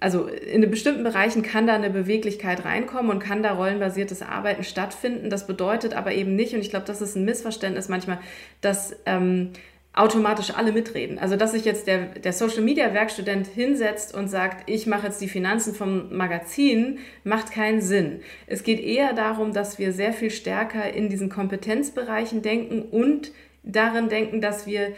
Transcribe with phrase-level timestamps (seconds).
[0.00, 5.28] Also in bestimmten Bereichen kann da eine Beweglichkeit reinkommen und kann da rollenbasiertes Arbeiten stattfinden.
[5.28, 8.18] Das bedeutet aber eben nicht, und ich glaube, das ist ein Missverständnis manchmal,
[8.60, 9.50] dass ähm,
[9.98, 11.18] automatisch alle mitreden.
[11.18, 15.20] Also dass sich jetzt der, der Social Media Werkstudent hinsetzt und sagt, ich mache jetzt
[15.20, 18.20] die Finanzen vom Magazin, macht keinen Sinn.
[18.46, 23.32] Es geht eher darum, dass wir sehr viel stärker in diesen Kompetenzbereichen denken und
[23.64, 24.92] darin denken, dass wir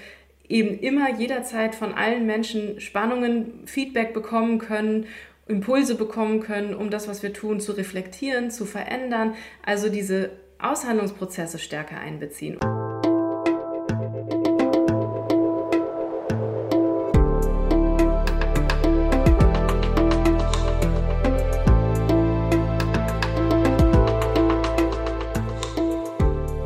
[0.50, 5.06] eben immer jederzeit von allen Menschen Spannungen, Feedback bekommen können,
[5.46, 11.58] Impulse bekommen können, um das, was wir tun, zu reflektieren, zu verändern, also diese Aushandlungsprozesse
[11.58, 12.58] stärker einbeziehen.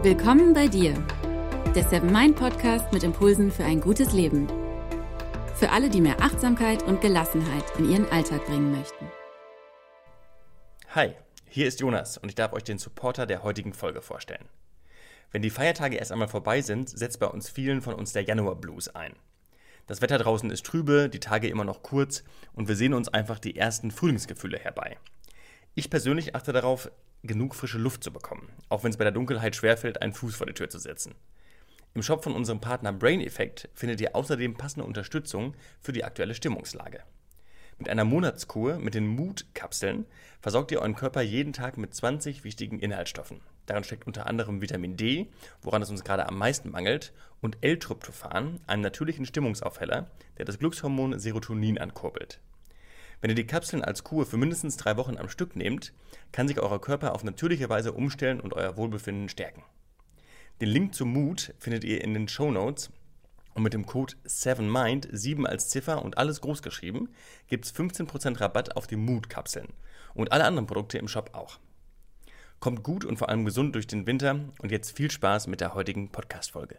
[0.02, 0.94] Willkommen bei dir
[1.74, 4.46] der Seven Mind Podcast mit Impulsen für ein gutes Leben.
[5.56, 9.10] Für alle, die mehr Achtsamkeit und Gelassenheit in ihren Alltag bringen möchten.
[10.94, 11.14] Hi,
[11.48, 14.44] hier ist Jonas und ich darf euch den Supporter der heutigen Folge vorstellen.
[15.32, 18.54] Wenn die Feiertage erst einmal vorbei sind, setzt bei uns vielen von uns der Januar
[18.54, 19.14] Blues ein.
[19.88, 23.40] Das Wetter draußen ist trübe, die Tage immer noch kurz und wir sehen uns einfach
[23.40, 24.96] die ersten Frühlingsgefühle herbei.
[25.74, 26.88] Ich persönlich achte darauf,
[27.24, 30.46] genug frische Luft zu bekommen, auch wenn es bei der Dunkelheit schwerfällt, einen Fuß vor
[30.46, 31.16] die Tür zu setzen.
[31.94, 36.34] Im Shop von unserem Partner Brain Effect findet ihr außerdem passende Unterstützung für die aktuelle
[36.34, 37.04] Stimmungslage.
[37.78, 40.04] Mit einer Monatskur mit den Mood-Kapseln
[40.40, 43.42] versorgt ihr euren Körper jeden Tag mit 20 wichtigen Inhaltsstoffen.
[43.66, 45.28] Darin steckt unter anderem Vitamin D,
[45.62, 51.20] woran es uns gerade am meisten mangelt, und L-Tryptophan, einem natürlichen Stimmungsaufheller, der das Glückshormon
[51.20, 52.40] Serotonin ankurbelt.
[53.20, 55.92] Wenn ihr die Kapseln als Kur für mindestens drei Wochen am Stück nehmt,
[56.32, 59.62] kann sich euer Körper auf natürliche Weise umstellen und euer Wohlbefinden stärken.
[60.60, 62.90] Den Link zum Mood findet ihr in den Show Notes.
[63.54, 67.08] Und mit dem Code 7MIND, 7 als Ziffer und alles groß geschrieben,
[67.48, 69.68] gibt es 15% Rabatt auf die Mood-Kapseln.
[70.14, 71.58] Und alle anderen Produkte im Shop auch.
[72.60, 75.74] Kommt gut und vor allem gesund durch den Winter und jetzt viel Spaß mit der
[75.74, 76.78] heutigen Podcast-Folge.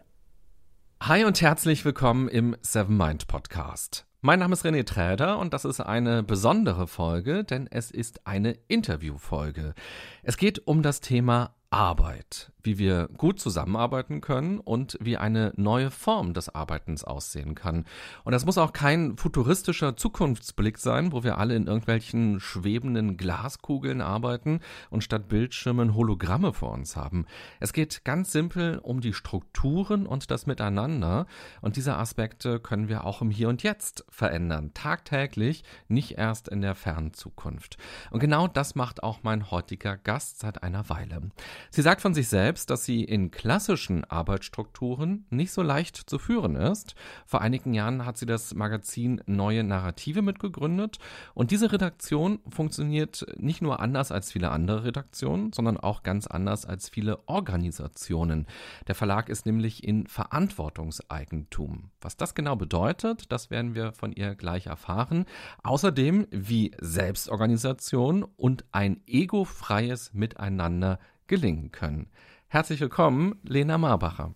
[1.02, 4.06] Hi und herzlich willkommen im Seven Mind Podcast.
[4.22, 8.56] Mein Name ist René Träder und das ist eine besondere Folge, denn es ist eine
[8.68, 9.74] Interviewfolge.
[10.22, 15.90] Es geht um das Thema Arbeit, wie wir gut zusammenarbeiten können und wie eine neue
[15.90, 17.84] Form des Arbeitens aussehen kann.
[18.24, 24.00] Und das muss auch kein futuristischer Zukunftsblick sein, wo wir alle in irgendwelchen schwebenden Glaskugeln
[24.00, 24.60] arbeiten
[24.90, 27.26] und statt Bildschirmen Hologramme vor uns haben.
[27.60, 31.26] Es geht ganz simpel um die Strukturen und das Miteinander
[31.60, 36.60] und diese Aspekte können wir auch im Hier und Jetzt verändern, tagtäglich, nicht erst in
[36.60, 37.76] der fernen Zukunft.
[38.10, 41.22] Und genau das macht auch mein heutiger Gast seit einer Weile.
[41.70, 46.56] Sie sagt von sich selbst, dass sie in klassischen Arbeitsstrukturen nicht so leicht zu führen
[46.56, 46.94] ist.
[47.26, 50.98] Vor einigen Jahren hat sie das Magazin Neue Narrative mitgegründet
[51.34, 56.66] und diese Redaktion funktioniert nicht nur anders als viele andere Redaktionen, sondern auch ganz anders
[56.66, 58.46] als viele Organisationen.
[58.86, 61.90] Der Verlag ist nämlich in Verantwortungseigentum.
[62.00, 65.26] Was das genau bedeutet, das werden wir von ihr gleich erfahren.
[65.62, 72.08] Außerdem, wie Selbstorganisation und ein egofreies Miteinander gelingen können.
[72.48, 74.34] Herzlich willkommen, Lena Marbacher.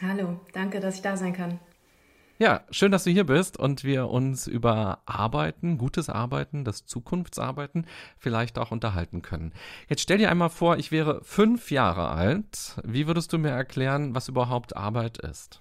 [0.00, 1.60] Hallo, danke, dass ich da sein kann.
[2.38, 7.86] Ja, schön, dass du hier bist und wir uns über Arbeiten, gutes Arbeiten, das Zukunftsarbeiten
[8.16, 9.52] vielleicht auch unterhalten können.
[9.88, 12.80] Jetzt stell dir einmal vor, ich wäre fünf Jahre alt.
[12.82, 15.60] Wie würdest du mir erklären, was überhaupt Arbeit ist?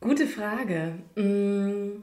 [0.00, 0.98] Gute Frage.
[1.16, 2.02] Hm.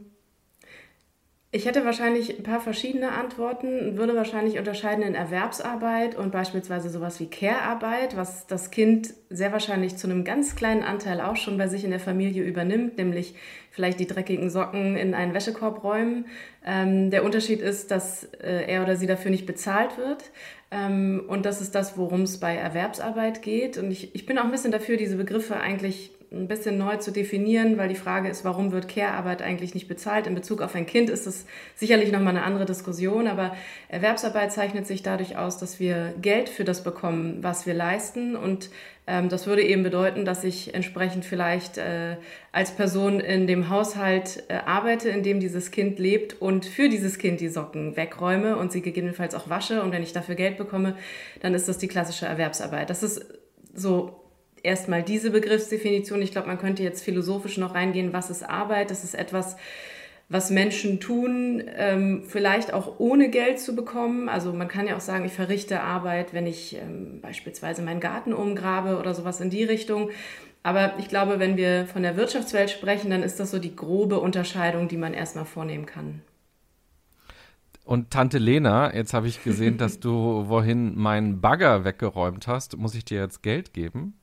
[1.56, 7.22] Ich hätte wahrscheinlich ein paar verschiedene Antworten, würde wahrscheinlich unterscheiden in Erwerbsarbeit und beispielsweise sowas
[7.22, 11.70] wie Care-Arbeit, was das Kind sehr wahrscheinlich zu einem ganz kleinen Anteil auch schon bei
[11.70, 13.36] sich in der Familie übernimmt, nämlich
[13.72, 16.26] vielleicht die dreckigen Socken in einen Wäschekorb räumen.
[16.66, 20.32] Ähm, der Unterschied ist, dass äh, er oder sie dafür nicht bezahlt wird.
[20.72, 23.78] Ähm, und das ist das, worum es bei Erwerbsarbeit geht.
[23.78, 27.12] Und ich, ich bin auch ein bisschen dafür, diese Begriffe eigentlich ein bisschen neu zu
[27.12, 30.28] definieren, weil die Frage ist, warum wird Care-Arbeit eigentlich nicht bezahlt?
[30.28, 33.56] In Bezug auf ein Kind ist das sicherlich nochmal eine andere Diskussion, aber
[33.88, 38.70] Erwerbsarbeit zeichnet sich dadurch aus, dass wir Geld für das bekommen, was wir leisten und
[39.08, 42.18] ähm, das würde eben bedeuten, dass ich entsprechend vielleicht äh,
[42.52, 47.20] als Person in dem Haushalt äh, arbeite, in dem dieses Kind lebt und für dieses
[47.20, 49.84] Kind die Socken wegräume und sie gegebenenfalls auch wasche.
[49.84, 50.96] Und wenn ich dafür Geld bekomme,
[51.42, 52.90] dann ist das die klassische Erwerbsarbeit.
[52.90, 53.26] Das ist
[53.76, 54.25] so
[54.66, 56.22] erstmal diese Begriffsdefinition.
[56.22, 58.92] Ich glaube, man könnte jetzt philosophisch noch reingehen, was ist Arbeit?
[58.92, 59.56] Das ist etwas,
[60.28, 64.28] was Menschen tun, ähm, vielleicht auch ohne Geld zu bekommen.
[64.28, 68.34] Also man kann ja auch sagen, ich verrichte Arbeit, wenn ich ähm, beispielsweise meinen Garten
[68.34, 70.10] umgrabe oder sowas in die Richtung.
[70.64, 74.20] Aber ich glaube, wenn wir von der Wirtschaftswelt sprechen, dann ist das so die grobe
[74.20, 76.22] Unterscheidung, die man erstmal vornehmen kann.
[77.84, 82.78] Und Tante Lena, jetzt habe ich gesehen, dass du wohin meinen Bagger weggeräumt hast.
[82.78, 84.16] Muss ich dir jetzt Geld geben?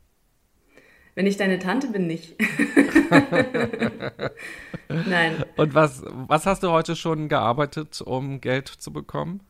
[1.14, 2.36] Wenn ich deine Tante bin, nicht.
[4.88, 5.44] Nein.
[5.56, 9.40] Und was, was hast du heute schon gearbeitet, um Geld zu bekommen?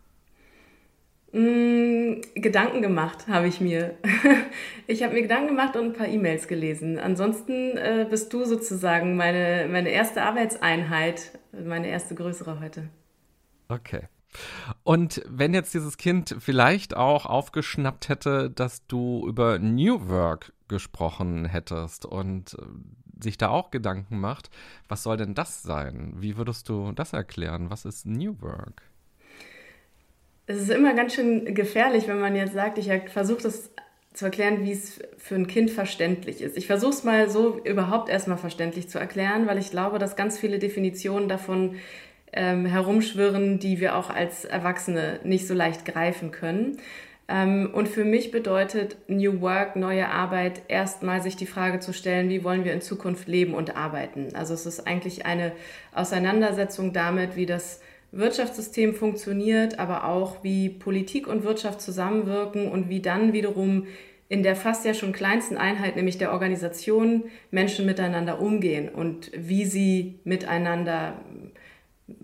[1.33, 3.97] Mm, Gedanken gemacht habe ich mir.
[4.87, 6.99] ich habe mir Gedanken gemacht und ein paar E-Mails gelesen.
[6.99, 12.89] Ansonsten äh, bist du sozusagen meine, meine erste Arbeitseinheit, meine erste größere heute.
[13.69, 14.09] Okay.
[14.83, 21.45] Und wenn jetzt dieses Kind vielleicht auch aufgeschnappt hätte, dass du über New Work gesprochen
[21.45, 24.51] hättest und äh, sich da auch Gedanken macht,
[24.89, 26.15] was soll denn das sein?
[26.17, 27.71] Wie würdest du das erklären?
[27.71, 28.83] Was ist New Work?
[30.47, 33.71] Es ist immer ganz schön gefährlich, wenn man jetzt sagt, ich versuche das
[34.13, 36.57] zu erklären, wie es für ein Kind verständlich ist.
[36.57, 40.39] Ich versuche es mal so überhaupt erstmal verständlich zu erklären, weil ich glaube, dass ganz
[40.39, 41.77] viele Definitionen davon
[42.33, 46.79] ähm, herumschwirren, die wir auch als Erwachsene nicht so leicht greifen können.
[47.29, 52.29] Ähm, und für mich bedeutet New Work, neue Arbeit, erstmal sich die Frage zu stellen,
[52.29, 54.29] wie wollen wir in Zukunft leben und arbeiten.
[54.35, 55.53] Also es ist eigentlich eine
[55.95, 57.81] Auseinandersetzung damit, wie das
[58.13, 63.87] Wirtschaftssystem funktioniert, aber auch wie Politik und Wirtschaft zusammenwirken und wie dann wiederum
[64.29, 69.67] in der fast ja schon kleinsten Einheit, nämlich der Organisation, Menschen miteinander umgehen und wie
[69.67, 71.21] sie miteinander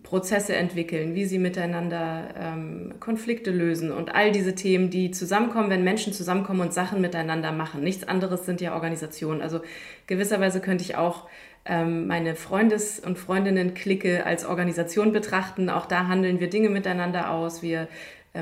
[0.02, 5.84] Prozesse entwickeln, wie sie miteinander ähm, Konflikte lösen und all diese Themen, die zusammenkommen, wenn
[5.84, 7.82] Menschen zusammenkommen und Sachen miteinander machen.
[7.82, 9.40] Nichts anderes sind ja Organisationen.
[9.40, 9.60] Also
[10.06, 11.28] gewisserweise könnte ich auch
[11.64, 15.70] ähm, meine Freundes- und Freundinnen-Clique als Organisation betrachten.
[15.70, 17.62] Auch da handeln wir Dinge miteinander aus.
[17.62, 17.88] Wir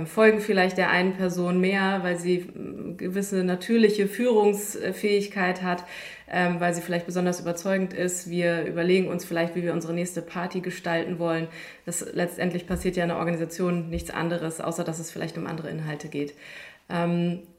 [0.06, 5.84] folgen vielleicht der einen Person mehr, weil sie ähm, gewisse natürliche Führungsfähigkeit hat,
[6.30, 8.28] ähm, weil sie vielleicht besonders überzeugend ist.
[8.28, 11.48] Wir überlegen uns vielleicht, wie wir unsere nächste Party gestalten wollen.
[11.84, 15.70] Das letztendlich passiert ja in der Organisation nichts anderes, außer dass es vielleicht um andere
[15.70, 16.34] Inhalte geht.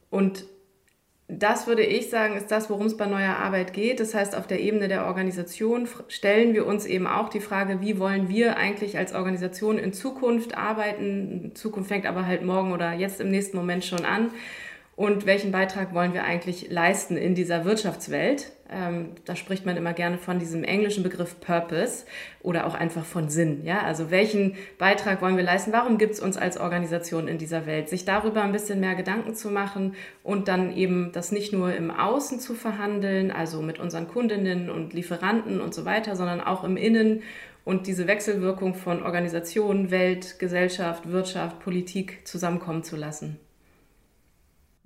[0.10, 0.46] und
[1.30, 4.00] das würde ich sagen, ist das, worum es bei neuer Arbeit geht.
[4.00, 8.00] Das heißt, auf der Ebene der Organisation stellen wir uns eben auch die Frage, wie
[8.00, 11.52] wollen wir eigentlich als Organisation in Zukunft arbeiten.
[11.54, 14.32] Zukunft fängt aber halt morgen oder jetzt im nächsten Moment schon an
[14.98, 18.52] und welchen Beitrag wollen wir eigentlich leisten in dieser Wirtschaftswelt.
[18.68, 22.06] Ähm, da spricht man immer gerne von diesem englischen Begriff Purpose
[22.42, 23.64] oder auch einfach von Sinn.
[23.64, 23.84] Ja?
[23.84, 25.72] Also welchen Beitrag wollen wir leisten?
[25.72, 27.90] Warum gibt es uns als Organisation in dieser Welt?
[27.90, 31.92] Sich darüber ein bisschen mehr Gedanken zu machen und dann eben das nicht nur im
[31.92, 36.76] Außen zu verhandeln, also mit unseren Kundinnen und Lieferanten und so weiter, sondern auch im
[36.76, 37.22] Innen
[37.66, 43.40] und diese Wechselwirkung von Organisation, Welt, Gesellschaft, Wirtschaft, Politik zusammenkommen zu lassen.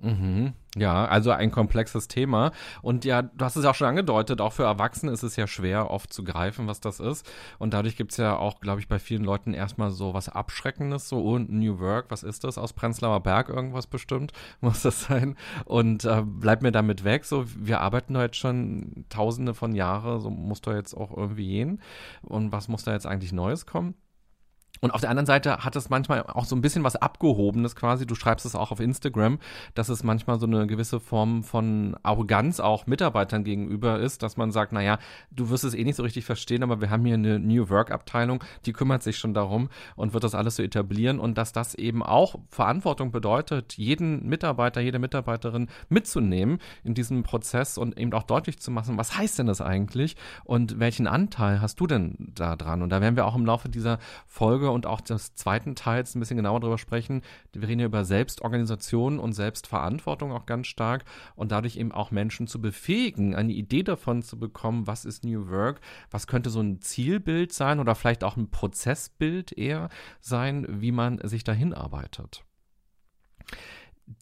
[0.01, 0.53] Mhm.
[0.75, 2.51] Ja, also ein komplexes Thema.
[2.81, 5.45] Und ja, du hast es ja auch schon angedeutet, auch für Erwachsene ist es ja
[5.45, 7.29] schwer, oft zu greifen, was das ist.
[7.59, 11.09] Und dadurch gibt es ja auch, glaube ich, bei vielen Leuten erstmal so was Abschreckendes,
[11.09, 12.57] so oh, New Work, was ist das?
[12.57, 14.31] Aus Prenzlauer Berg irgendwas bestimmt,
[14.61, 15.35] muss das sein.
[15.65, 17.25] Und äh, bleib mir damit weg.
[17.25, 21.47] So, wir arbeiten da jetzt schon tausende von Jahren, so muss da jetzt auch irgendwie
[21.47, 21.81] gehen.
[22.21, 23.95] Und was muss da jetzt eigentlich Neues kommen?
[24.81, 28.07] Und auf der anderen Seite hat es manchmal auch so ein bisschen was Abgehobenes quasi.
[28.07, 29.37] Du schreibst es auch auf Instagram,
[29.75, 34.51] dass es manchmal so eine gewisse Form von Arroganz auch Mitarbeitern gegenüber ist, dass man
[34.51, 34.97] sagt, naja,
[35.29, 37.91] du wirst es eh nicht so richtig verstehen, aber wir haben hier eine New Work
[37.91, 41.75] Abteilung, die kümmert sich schon darum und wird das alles so etablieren und dass das
[41.75, 48.23] eben auch Verantwortung bedeutet, jeden Mitarbeiter, jede Mitarbeiterin mitzunehmen in diesem Prozess und eben auch
[48.23, 52.55] deutlich zu machen, was heißt denn das eigentlich und welchen Anteil hast du denn da
[52.55, 52.81] dran?
[52.81, 56.19] Und da werden wir auch im Laufe dieser Folge und auch des zweiten Teils ein
[56.19, 57.21] bisschen genauer darüber sprechen.
[57.53, 62.45] Wir reden ja über Selbstorganisation und Selbstverantwortung auch ganz stark und dadurch eben auch Menschen
[62.45, 66.81] zu befähigen, eine Idee davon zu bekommen, was ist New Work, was könnte so ein
[66.81, 69.89] Zielbild sein oder vielleicht auch ein Prozessbild eher
[70.19, 72.43] sein, wie man sich dahin arbeitet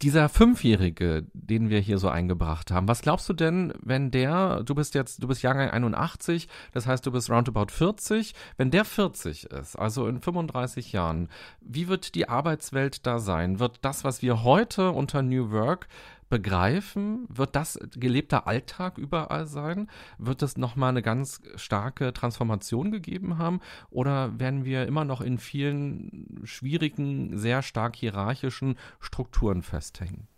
[0.02, 4.76] dieser Fünfjährige, den wir hier so eingebracht haben, was glaubst du denn, wenn der, du
[4.76, 9.46] bist jetzt, du bist Jahrgang 81, das heißt, du bist roundabout 40, wenn der 40
[9.46, 11.30] ist, also in 35 Jahren,
[11.62, 13.60] wie wird die Arbeitswelt da sein?
[13.60, 15.88] Wird das, was wir heute unter New Work
[16.30, 17.26] begreifen?
[17.28, 19.90] Wird das gelebter Alltag überall sein?
[20.18, 23.60] Wird es nochmal eine ganz starke Transformation gegeben haben?
[23.90, 30.29] Oder werden wir immer noch in vielen schwierigen, sehr stark hierarchischen Strukturen festhängen?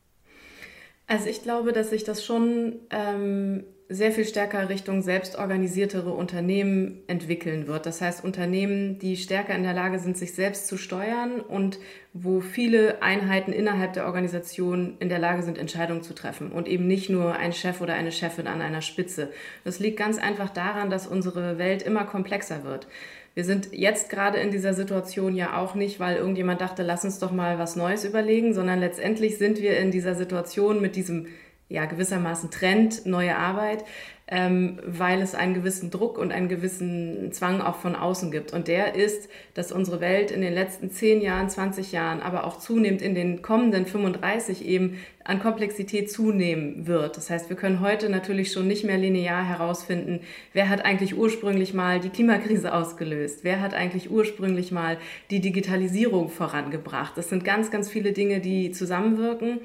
[1.12, 7.68] Also ich glaube, dass sich das schon ähm, sehr viel stärker Richtung selbstorganisiertere Unternehmen entwickeln
[7.68, 7.86] wird.
[7.86, 11.80] Das heißt Unternehmen, die stärker in der Lage sind, sich selbst zu steuern und
[12.14, 16.88] wo viele Einheiten innerhalb der Organisation in der Lage sind, Entscheidungen zu treffen und eben
[16.88, 19.34] nicht nur ein Chef oder eine Chefin an einer Spitze.
[19.66, 22.88] Das liegt ganz einfach daran, dass unsere Welt immer komplexer wird.
[23.34, 27.20] Wir sind jetzt gerade in dieser Situation ja auch nicht, weil irgendjemand dachte, lass uns
[27.20, 31.28] doch mal was Neues überlegen, sondern letztendlich sind wir in dieser Situation mit diesem
[31.72, 33.86] ja gewissermaßen Trend neue Arbeit,
[34.28, 38.54] ähm, weil es einen gewissen Druck und einen gewissen Zwang auch von außen gibt.
[38.54, 42.58] Und der ist, dass unsere Welt in den letzten 10 Jahren, 20 Jahren, aber auch
[42.58, 47.18] zunehmend in den kommenden 35 eben an Komplexität zunehmen wird.
[47.18, 50.22] Das heißt, wir können heute natürlich schon nicht mehr linear herausfinden,
[50.54, 54.98] wer hat eigentlich ursprünglich mal die Klimakrise ausgelöst, wer hat eigentlich ursprünglich mal
[55.30, 57.18] die Digitalisierung vorangebracht.
[57.18, 59.60] Das sind ganz, ganz viele Dinge, die zusammenwirken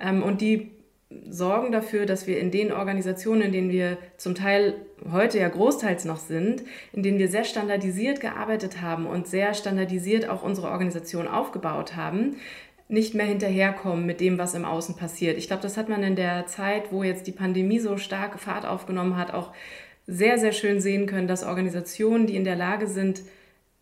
[0.00, 0.75] ähm, und die
[1.28, 4.74] sorgen dafür, dass wir in den Organisationen, in denen wir zum Teil
[5.12, 10.28] heute ja großteils noch sind, in denen wir sehr standardisiert gearbeitet haben und sehr standardisiert
[10.28, 12.36] auch unsere Organisation aufgebaut haben,
[12.88, 15.38] nicht mehr hinterherkommen mit dem, was im Außen passiert.
[15.38, 18.64] Ich glaube, das hat man in der Zeit, wo jetzt die Pandemie so stark Fahrt
[18.64, 19.52] aufgenommen hat, auch
[20.06, 23.22] sehr, sehr schön sehen können, dass Organisationen, die in der Lage sind,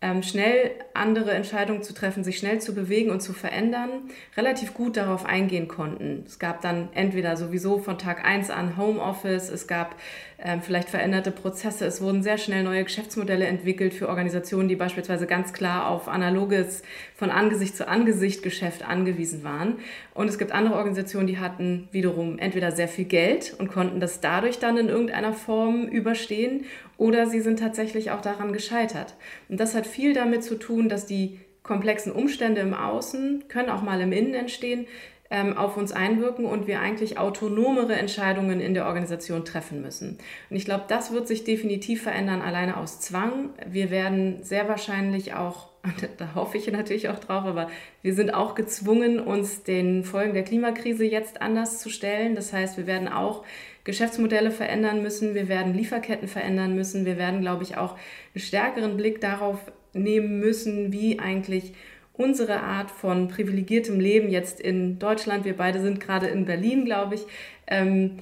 [0.01, 3.89] ähm, schnell andere Entscheidungen zu treffen, sich schnell zu bewegen und zu verändern,
[4.35, 6.23] relativ gut darauf eingehen konnten.
[6.25, 9.95] Es gab dann entweder sowieso von Tag 1 an Homeoffice, es gab
[10.37, 15.27] ähm, vielleicht veränderte Prozesse, es wurden sehr schnell neue Geschäftsmodelle entwickelt für Organisationen, die beispielsweise
[15.27, 16.83] ganz klar auf analoges
[17.15, 19.77] von Angesicht zu Angesicht Geschäft angewiesen waren.
[20.13, 24.19] Und es gibt andere Organisationen, die hatten wiederum entweder sehr viel Geld und konnten das
[24.19, 26.65] dadurch dann in irgendeiner Form überstehen
[26.97, 29.15] oder sie sind tatsächlich auch daran gescheitert.
[29.49, 33.81] Und das hat viel damit zu tun, dass die komplexen Umstände im Außen, können auch
[33.81, 34.87] mal im Innen entstehen,
[35.31, 40.19] ähm, auf uns einwirken und wir eigentlich autonomere Entscheidungen in der Organisation treffen müssen.
[40.49, 43.49] Und ich glaube, das wird sich definitiv verändern, alleine aus Zwang.
[43.67, 45.69] Wir werden sehr wahrscheinlich auch,
[46.17, 47.69] da hoffe ich natürlich auch drauf, aber
[48.01, 52.35] wir sind auch gezwungen, uns den Folgen der Klimakrise jetzt anders zu stellen.
[52.35, 53.43] Das heißt, wir werden auch
[53.83, 57.95] Geschäftsmodelle verändern müssen, wir werden Lieferketten verändern müssen, wir werden, glaube ich, auch
[58.33, 59.59] einen stärkeren Blick darauf
[59.93, 61.73] nehmen müssen, wie eigentlich
[62.13, 67.15] unsere Art von privilegiertem Leben jetzt in Deutschland, wir beide sind gerade in Berlin, glaube
[67.15, 67.25] ich,
[67.67, 68.19] ähm,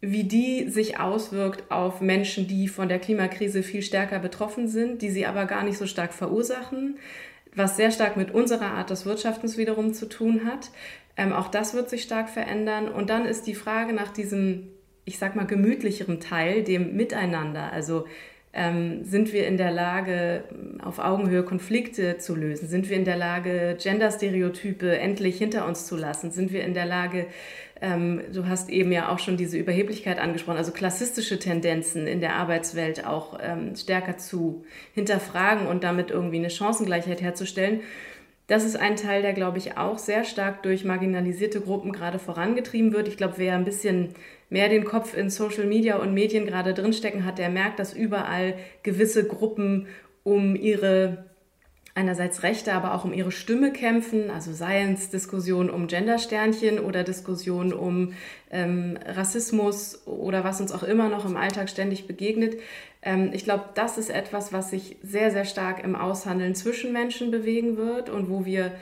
[0.00, 5.10] wie die sich auswirkt auf Menschen, die von der Klimakrise viel stärker betroffen sind, die
[5.10, 6.98] sie aber gar nicht so stark verursachen,
[7.54, 10.70] was sehr stark mit unserer Art des Wirtschaftens wiederum zu tun hat.
[11.16, 12.88] Ähm, auch das wird sich stark verändern.
[12.88, 14.68] Und dann ist die Frage nach diesem
[15.08, 17.72] ich sag mal, gemütlicheren Teil, dem Miteinander.
[17.72, 18.04] Also
[18.52, 20.44] ähm, sind wir in der Lage,
[20.84, 22.68] auf Augenhöhe Konflikte zu lösen?
[22.68, 26.30] Sind wir in der Lage, Genderstereotype endlich hinter uns zu lassen?
[26.30, 27.26] Sind wir in der Lage,
[27.80, 32.34] ähm, du hast eben ja auch schon diese Überheblichkeit angesprochen, also klassistische Tendenzen in der
[32.34, 37.80] Arbeitswelt auch ähm, stärker zu hinterfragen und damit irgendwie eine Chancengleichheit herzustellen?
[38.48, 42.94] Das ist ein Teil, der, glaube ich, auch sehr stark durch marginalisierte Gruppen gerade vorangetrieben
[42.94, 43.06] wird.
[43.06, 44.14] Ich glaube, wer ein bisschen
[44.48, 48.54] mehr den Kopf in Social Media und Medien gerade drinstecken hat, der merkt, dass überall
[48.82, 49.86] gewisse Gruppen
[50.22, 51.27] um ihre
[51.98, 57.02] einerseits Rechte, aber auch um ihre Stimme kämpfen, also seien es Diskussionen um Gendersternchen oder
[57.02, 58.12] Diskussionen um
[58.52, 62.60] ähm, Rassismus oder was uns auch immer noch im Alltag ständig begegnet.
[63.02, 67.32] Ähm, ich glaube, das ist etwas, was sich sehr, sehr stark im Aushandeln zwischen Menschen
[67.32, 68.72] bewegen wird und wo wir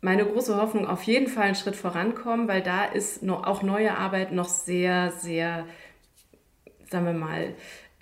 [0.00, 4.32] meine große Hoffnung auf jeden Fall einen Schritt vorankommen, weil da ist auch neue Arbeit
[4.32, 5.66] noch sehr, sehr,
[6.88, 7.54] sagen wir mal,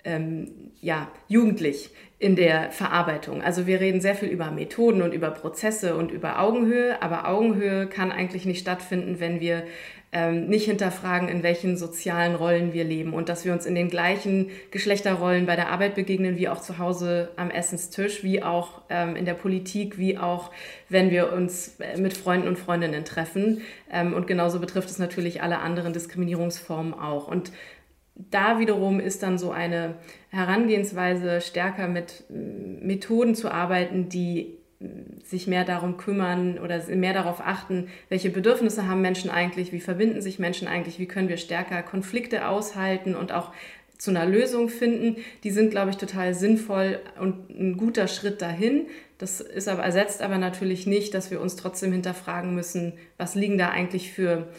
[0.05, 3.41] ähm, ja, jugendlich in der Verarbeitung.
[3.41, 7.87] Also wir reden sehr viel über Methoden und über Prozesse und über Augenhöhe, aber Augenhöhe
[7.87, 9.63] kann eigentlich nicht stattfinden, wenn wir
[10.15, 13.89] ähm, nicht hinterfragen, in welchen sozialen Rollen wir leben und dass wir uns in den
[13.89, 19.17] gleichen Geschlechterrollen bei der Arbeit begegnen, wie auch zu Hause am Essenstisch, wie auch ähm,
[19.17, 20.51] in der Politik, wie auch
[20.87, 23.61] wenn wir uns äh, mit Freunden und Freundinnen treffen.
[23.91, 27.27] Ähm, und genauso betrifft es natürlich alle anderen Diskriminierungsformen auch.
[27.27, 27.51] Und
[28.15, 29.95] da wiederum ist dann so eine
[30.29, 34.57] Herangehensweise stärker mit Methoden zu arbeiten, die
[35.23, 40.21] sich mehr darum kümmern oder mehr darauf achten, welche Bedürfnisse haben Menschen eigentlich, wie verbinden
[40.21, 43.51] sich Menschen eigentlich, wie können wir stärker Konflikte aushalten und auch
[43.97, 48.87] zu einer Lösung finden, die sind, glaube ich, total sinnvoll und ein guter Schritt dahin.
[49.17, 53.57] Das ist aber, ersetzt aber natürlich nicht, dass wir uns trotzdem hinterfragen müssen, was liegen
[53.57, 54.49] da eigentlich für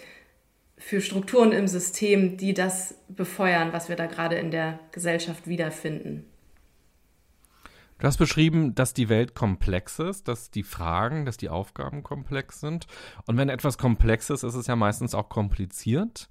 [0.86, 6.24] für Strukturen im System, die das befeuern, was wir da gerade in der Gesellschaft wiederfinden.
[7.98, 12.60] Du hast beschrieben, dass die Welt komplex ist, dass die Fragen, dass die Aufgaben komplex
[12.60, 12.86] sind.
[13.26, 16.28] Und wenn etwas komplex ist, ist es ja meistens auch kompliziert.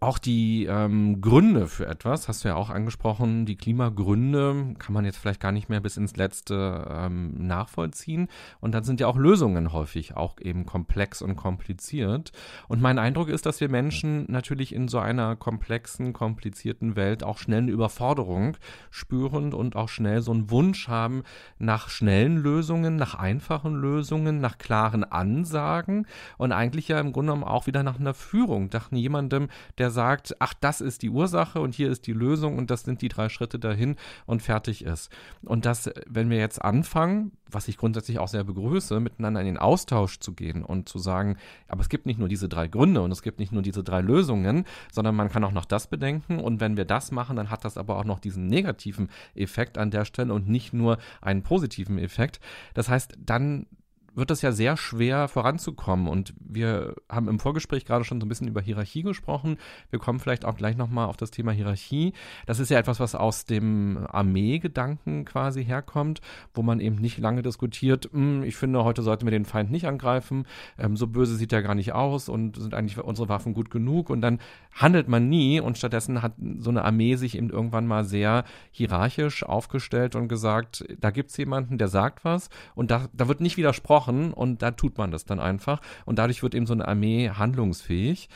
[0.00, 5.04] Auch die ähm, Gründe für etwas, hast du ja auch angesprochen, die Klimagründe kann man
[5.04, 8.28] jetzt vielleicht gar nicht mehr bis ins Letzte ähm, nachvollziehen.
[8.60, 12.32] Und dann sind ja auch Lösungen häufig auch eben komplex und kompliziert.
[12.68, 17.38] Und mein Eindruck ist, dass wir Menschen natürlich in so einer komplexen, komplizierten Welt auch
[17.38, 18.56] schnell eine Überforderung
[18.90, 21.22] spüren und auch schnell so einen Wunsch haben
[21.58, 26.06] nach schnellen Lösungen, nach einfachen Lösungen, nach klaren Ansagen
[26.36, 29.48] und eigentlich ja im Grunde genommen auch wieder nach einer Führung, nach jemandem,
[29.78, 33.02] der sagt, ach, das ist die Ursache und hier ist die Lösung und das sind
[33.02, 33.96] die drei Schritte dahin
[34.26, 35.10] und fertig ist.
[35.42, 39.58] Und das, wenn wir jetzt anfangen, was ich grundsätzlich auch sehr begrüße, miteinander in den
[39.58, 41.36] Austausch zu gehen und zu sagen,
[41.68, 44.00] aber es gibt nicht nur diese drei Gründe und es gibt nicht nur diese drei
[44.00, 47.64] Lösungen, sondern man kann auch noch das bedenken und wenn wir das machen, dann hat
[47.64, 51.98] das aber auch noch diesen negativen Effekt an der Stelle und nicht nur einen positiven
[51.98, 52.40] Effekt.
[52.74, 53.66] Das heißt, dann
[54.14, 56.08] wird es ja sehr schwer voranzukommen.
[56.08, 59.56] Und wir haben im Vorgespräch gerade schon so ein bisschen über Hierarchie gesprochen.
[59.90, 62.12] Wir kommen vielleicht auch gleich nochmal auf das Thema Hierarchie.
[62.46, 66.20] Das ist ja etwas, was aus dem Armeegedanken quasi herkommt,
[66.54, 69.86] wo man eben nicht lange diskutiert, hm, ich finde, heute sollten wir den Feind nicht
[69.86, 70.46] angreifen,
[70.78, 74.10] ähm, so böse sieht er gar nicht aus und sind eigentlich unsere Waffen gut genug.
[74.10, 74.40] Und dann
[74.74, 79.44] handelt man nie und stattdessen hat so eine Armee sich eben irgendwann mal sehr hierarchisch
[79.44, 83.56] aufgestellt und gesagt, da gibt es jemanden, der sagt was und da, da wird nicht
[83.56, 86.88] widersprochen machen und da tut man das dann einfach und dadurch wird eben so eine
[86.88, 88.28] Armee handlungsfähig.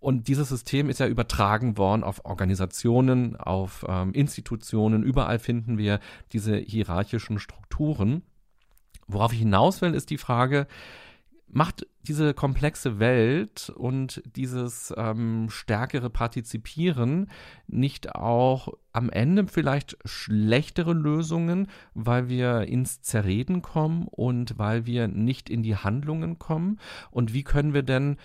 [0.00, 5.02] Und dieses System ist ja übertragen worden auf Organisationen, auf ähm, Institutionen.
[5.02, 5.98] Überall finden wir
[6.32, 8.22] diese hierarchischen Strukturen.
[9.08, 10.68] Worauf ich hinaus will, ist die Frage,
[11.50, 17.28] macht diese komplexe Welt und dieses ähm, stärkere Partizipieren
[17.66, 25.08] nicht auch am Ende vielleicht schlechtere Lösungen, weil wir ins Zerreden kommen und weil wir
[25.08, 26.78] nicht in die Handlungen kommen?
[27.10, 28.16] Und wie können wir denn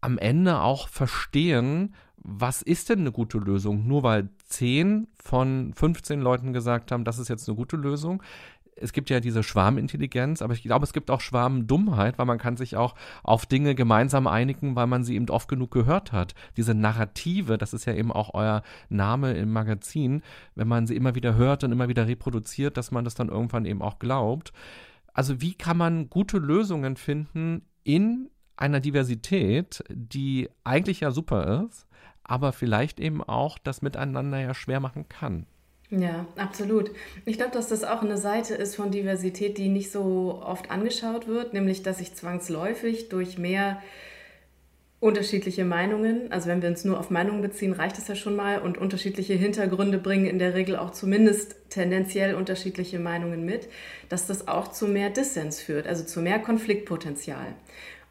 [0.00, 3.86] am Ende auch verstehen, was ist denn eine gute Lösung?
[3.86, 8.22] Nur weil 10 von 15 Leuten gesagt haben, das ist jetzt eine gute Lösung,
[8.80, 12.56] es gibt ja diese Schwarmintelligenz, aber ich glaube, es gibt auch Schwarmdummheit, weil man kann
[12.56, 16.34] sich auch auf Dinge gemeinsam einigen, weil man sie eben oft genug gehört hat.
[16.56, 20.22] Diese Narrative, das ist ja eben auch euer Name im Magazin,
[20.54, 23.66] wenn man sie immer wieder hört und immer wieder reproduziert, dass man das dann irgendwann
[23.66, 24.52] eben auch glaubt.
[25.12, 31.86] Also wie kann man gute Lösungen finden in einer Diversität, die eigentlich ja super ist,
[32.22, 35.46] aber vielleicht eben auch das Miteinander ja schwer machen kann?
[35.90, 36.92] Ja, absolut.
[37.26, 41.26] Ich glaube, dass das auch eine Seite ist von Diversität, die nicht so oft angeschaut
[41.26, 43.82] wird, nämlich dass sich zwangsläufig durch mehr
[45.00, 48.60] unterschiedliche Meinungen, also wenn wir uns nur auf Meinungen beziehen, reicht es ja schon mal
[48.60, 53.68] und unterschiedliche Hintergründe bringen in der Regel auch zumindest tendenziell unterschiedliche Meinungen mit,
[54.10, 57.54] dass das auch zu mehr Dissens führt, also zu mehr Konfliktpotenzial.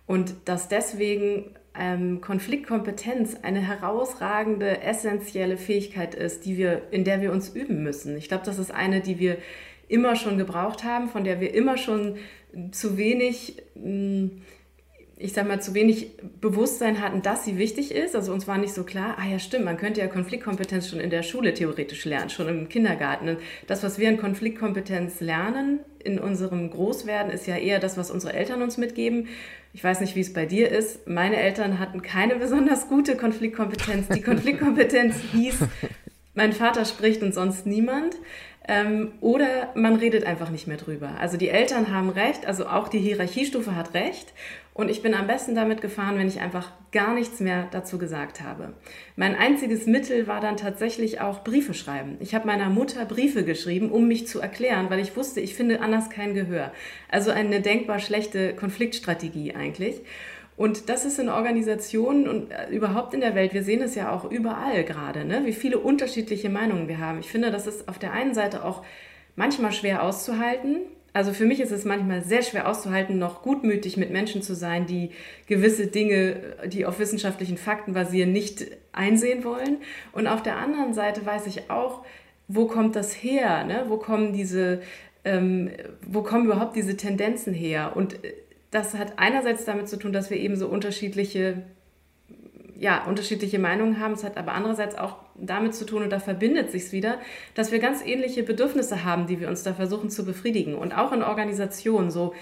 [0.07, 7.31] Und dass deswegen ähm, Konfliktkompetenz eine herausragende, essentielle Fähigkeit ist, die wir, in der wir
[7.31, 8.17] uns üben müssen.
[8.17, 9.37] Ich glaube, das ist eine, die wir
[9.87, 12.17] immer schon gebraucht haben, von der wir immer schon
[12.71, 14.41] zu wenig, hm,
[15.21, 18.15] ich sag mal, zu wenig Bewusstsein hatten, dass sie wichtig ist.
[18.15, 21.09] Also uns war nicht so klar, ah ja, stimmt, man könnte ja Konfliktkompetenz schon in
[21.09, 23.37] der Schule theoretisch lernen, schon im Kindergarten.
[23.67, 28.31] Das, was wir in Konfliktkompetenz lernen in unserem Großwerden, ist ja eher das, was unsere
[28.31, 29.27] Eltern uns mitgeben.
[29.73, 31.05] Ich weiß nicht, wie es bei dir ist.
[31.05, 34.07] Meine Eltern hatten keine besonders gute Konfliktkompetenz.
[34.07, 35.57] Die Konfliktkompetenz hieß,
[36.33, 38.15] mein Vater spricht und sonst niemand.
[38.69, 41.15] Ähm, oder man redet einfach nicht mehr drüber.
[41.19, 44.33] Also die Eltern haben recht, also auch die Hierarchiestufe hat recht.
[44.79, 48.39] Und ich bin am besten damit gefahren, wenn ich einfach gar nichts mehr dazu gesagt
[48.39, 48.71] habe.
[49.17, 52.15] Mein einziges Mittel war dann tatsächlich auch Briefe schreiben.
[52.21, 55.81] Ich habe meiner Mutter Briefe geschrieben, um mich zu erklären, weil ich wusste, ich finde
[55.81, 56.71] anders kein Gehör.
[57.11, 59.99] Also eine denkbar schlechte Konfliktstrategie eigentlich.
[60.55, 64.13] Und das ist in Organisationen und äh, überhaupt in der Welt, wir sehen es ja
[64.13, 65.41] auch überall gerade, ne?
[65.43, 67.19] wie viele unterschiedliche Meinungen wir haben.
[67.19, 68.85] Ich finde, das ist auf der einen Seite auch
[69.35, 70.83] manchmal schwer auszuhalten,
[71.13, 74.85] also für mich ist es manchmal sehr schwer auszuhalten, noch gutmütig mit Menschen zu sein,
[74.85, 75.11] die
[75.47, 79.77] gewisse Dinge, die auf wissenschaftlichen Fakten basieren, nicht einsehen wollen.
[80.11, 82.03] Und auf der anderen Seite weiß ich auch,
[82.47, 83.63] wo kommt das her?
[83.63, 83.85] Ne?
[83.87, 84.81] Wo kommen diese,
[85.23, 85.71] ähm,
[86.05, 87.93] wo kommen überhaupt diese Tendenzen her?
[87.95, 88.19] Und
[88.71, 91.63] das hat einerseits damit zu tun, dass wir eben so unterschiedliche
[92.79, 94.13] ja, unterschiedliche Meinungen haben.
[94.13, 97.19] Es hat aber andererseits auch damit zu tun, und da verbindet sich wieder,
[97.53, 100.75] dass wir ganz ähnliche Bedürfnisse haben, die wir uns da versuchen zu befriedigen.
[100.75, 102.33] Und auch in Organisationen, so,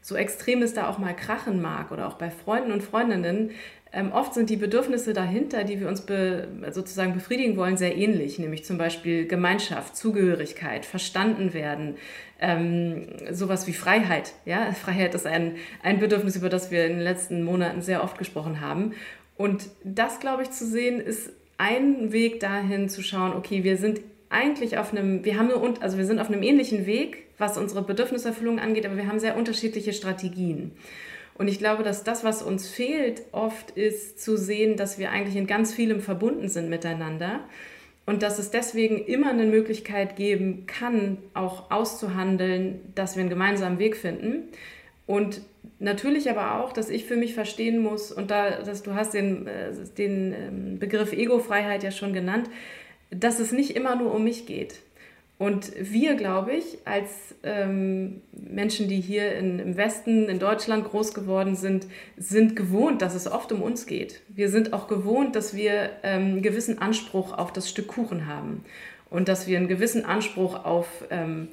[0.00, 3.52] so extrem es da auch mal krachen mag oder auch bei Freunden und Freundinnen,
[3.92, 8.40] ähm, oft sind die Bedürfnisse dahinter, die wir uns be, sozusagen befriedigen wollen, sehr ähnlich,
[8.40, 11.96] nämlich zum Beispiel Gemeinschaft, Zugehörigkeit, verstanden werden,
[12.40, 14.32] ähm, sowas wie Freiheit.
[14.44, 14.72] Ja?
[14.84, 15.54] Freiheit ist ein,
[15.84, 18.94] ein Bedürfnis, über das wir in den letzten Monaten sehr oft gesprochen haben.
[19.36, 24.00] Und das, glaube ich, zu sehen, ist ein Weg dahin zu schauen, okay, wir sind
[24.28, 27.82] eigentlich auf einem, wir haben nur, also wir sind auf einem ähnlichen Weg, was unsere
[27.82, 30.72] Bedürfniserfüllung angeht, aber wir haben sehr unterschiedliche Strategien.
[31.36, 35.36] Und ich glaube, dass das, was uns fehlt, oft ist zu sehen, dass wir eigentlich
[35.36, 37.40] in ganz vielem verbunden sind miteinander
[38.06, 43.78] und dass es deswegen immer eine Möglichkeit geben kann, auch auszuhandeln, dass wir einen gemeinsamen
[43.78, 44.48] Weg finden.
[45.06, 45.40] Und
[45.78, 49.46] natürlich aber auch, dass ich für mich verstehen muss, und da, dass du hast den,
[49.46, 52.48] äh, den ähm, Begriff Ego-Freiheit ja schon genannt,
[53.10, 54.80] dass es nicht immer nur um mich geht.
[55.36, 61.12] Und wir, glaube ich, als ähm, Menschen, die hier in, im Westen, in Deutschland groß
[61.12, 64.22] geworden sind, sind gewohnt, dass es oft um uns geht.
[64.28, 68.64] Wir sind auch gewohnt, dass wir ähm, einen gewissen Anspruch auf das Stück Kuchen haben
[69.10, 71.48] und dass wir einen gewissen Anspruch auf ähm,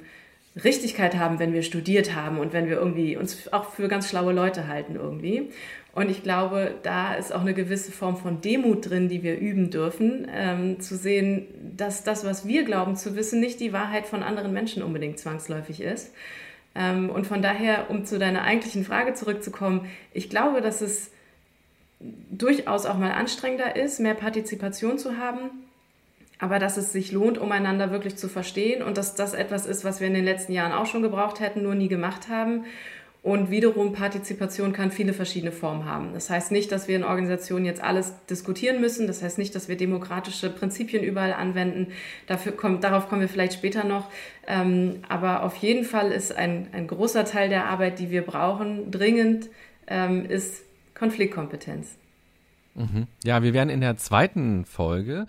[0.56, 4.32] Richtigkeit haben, wenn wir studiert haben und wenn wir irgendwie uns auch für ganz schlaue
[4.32, 5.50] Leute halten irgendwie.
[5.94, 9.70] Und ich glaube, da ist auch eine gewisse Form von Demut drin, die wir üben
[9.70, 14.22] dürfen, ähm, zu sehen, dass das, was wir glauben zu wissen, nicht die Wahrheit von
[14.22, 16.12] anderen Menschen unbedingt zwangsläufig ist.
[16.74, 21.10] Ähm, und von daher, um zu deiner eigentlichen Frage zurückzukommen, ich glaube, dass es
[22.30, 25.50] durchaus auch mal anstrengender ist, mehr Partizipation zu haben,
[26.42, 29.84] aber dass es sich lohnt, um einander wirklich zu verstehen und dass das etwas ist,
[29.84, 32.64] was wir in den letzten Jahren auch schon gebraucht hätten, nur nie gemacht haben.
[33.22, 36.14] Und wiederum, Partizipation kann viele verschiedene Formen haben.
[36.14, 39.06] Das heißt nicht, dass wir in Organisationen jetzt alles diskutieren müssen.
[39.06, 41.92] Das heißt nicht, dass wir demokratische Prinzipien überall anwenden.
[42.26, 44.10] Dafür kommt, darauf kommen wir vielleicht später noch.
[44.48, 48.90] Ähm, aber auf jeden Fall ist ein, ein großer Teil der Arbeit, die wir brauchen,
[48.90, 49.48] dringend,
[49.86, 50.64] ähm, ist
[50.96, 51.86] Konfliktkompetenz.
[52.74, 53.06] Mhm.
[53.22, 55.26] Ja, wir werden in der zweiten Folge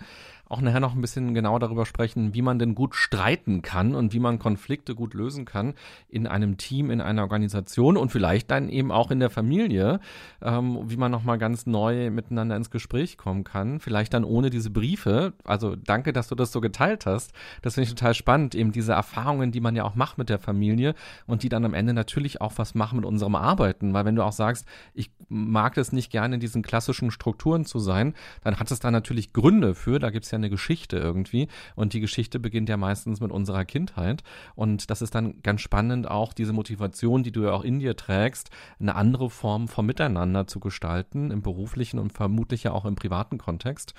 [0.48, 4.12] auch nachher noch ein bisschen genauer darüber sprechen, wie man denn gut streiten kann und
[4.12, 5.74] wie man Konflikte gut lösen kann
[6.08, 10.00] in einem Team, in einer Organisation und vielleicht dann eben auch in der Familie,
[10.42, 13.80] ähm, wie man nochmal ganz neu miteinander ins Gespräch kommen kann.
[13.80, 15.32] Vielleicht dann ohne diese Briefe.
[15.44, 17.32] Also danke, dass du das so geteilt hast.
[17.62, 20.38] Das finde ich total spannend, eben diese Erfahrungen, die man ja auch macht mit der
[20.38, 20.94] Familie
[21.26, 23.94] und die dann am Ende natürlich auch was machen mit unserem Arbeiten.
[23.94, 27.78] Weil wenn du auch sagst, ich mag es nicht gerne in diesen klassischen Strukturen zu
[27.78, 29.98] sein, dann hat es da natürlich Gründe für.
[29.98, 31.48] Da gibt es ja eine Geschichte irgendwie.
[31.74, 34.22] Und die Geschichte beginnt ja meistens mit unserer Kindheit.
[34.54, 37.96] Und das ist dann ganz spannend, auch diese Motivation, die du ja auch in dir
[37.96, 42.94] trägst, eine andere Form vom Miteinander zu gestalten, im beruflichen und vermutlich ja auch im
[42.94, 43.94] privaten Kontext,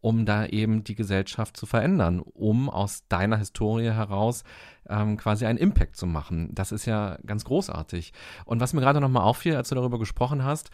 [0.00, 4.44] um da eben die Gesellschaft zu verändern, um aus deiner Historie heraus
[4.88, 6.50] ähm, quasi einen Impact zu machen.
[6.52, 8.12] Das ist ja ganz großartig.
[8.44, 10.70] Und was mir gerade nochmal auffiel, als du darüber gesprochen hast,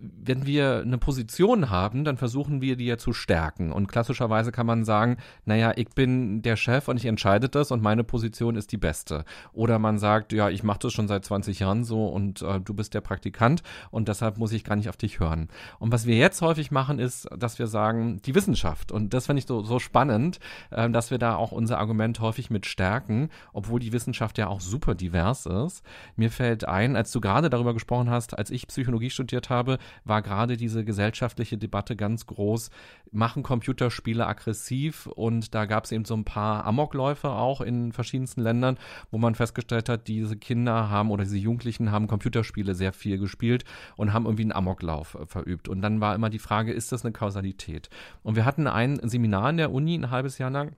[0.00, 3.70] wenn wir eine Position haben, dann versuchen wir die ja zu stärken.
[3.70, 7.82] Und klassischerweise kann man sagen, naja, ich bin der Chef und ich entscheide das und
[7.82, 9.24] meine Position ist die beste.
[9.52, 12.72] Oder man sagt, ja, ich mache das schon seit 20 Jahren so und äh, du
[12.72, 15.48] bist der Praktikant und deshalb muss ich gar nicht auf dich hören.
[15.78, 18.69] Und was wir jetzt häufig machen, ist, dass wir sagen, die Wissenschaft.
[18.92, 20.38] Und das finde ich so, so spannend,
[20.70, 24.60] äh, dass wir da auch unser Argument häufig mit stärken, obwohl die Wissenschaft ja auch
[24.60, 25.84] super divers ist.
[26.16, 30.22] Mir fällt ein, als du gerade darüber gesprochen hast, als ich Psychologie studiert habe, war
[30.22, 32.70] gerade diese gesellschaftliche Debatte ganz groß.
[33.12, 35.06] Machen Computerspiele aggressiv?
[35.06, 38.78] Und da gab es eben so ein paar Amokläufe auch in verschiedensten Ländern,
[39.10, 43.64] wo man festgestellt hat, diese Kinder haben oder diese Jugendlichen haben Computerspiele sehr viel gespielt
[43.96, 45.68] und haben irgendwie einen Amoklauf äh, verübt.
[45.68, 47.90] Und dann war immer die Frage, ist das eine Kausalität?
[48.22, 50.76] Und wir hatten ein Seminar in der Uni ein halbes Jahr lang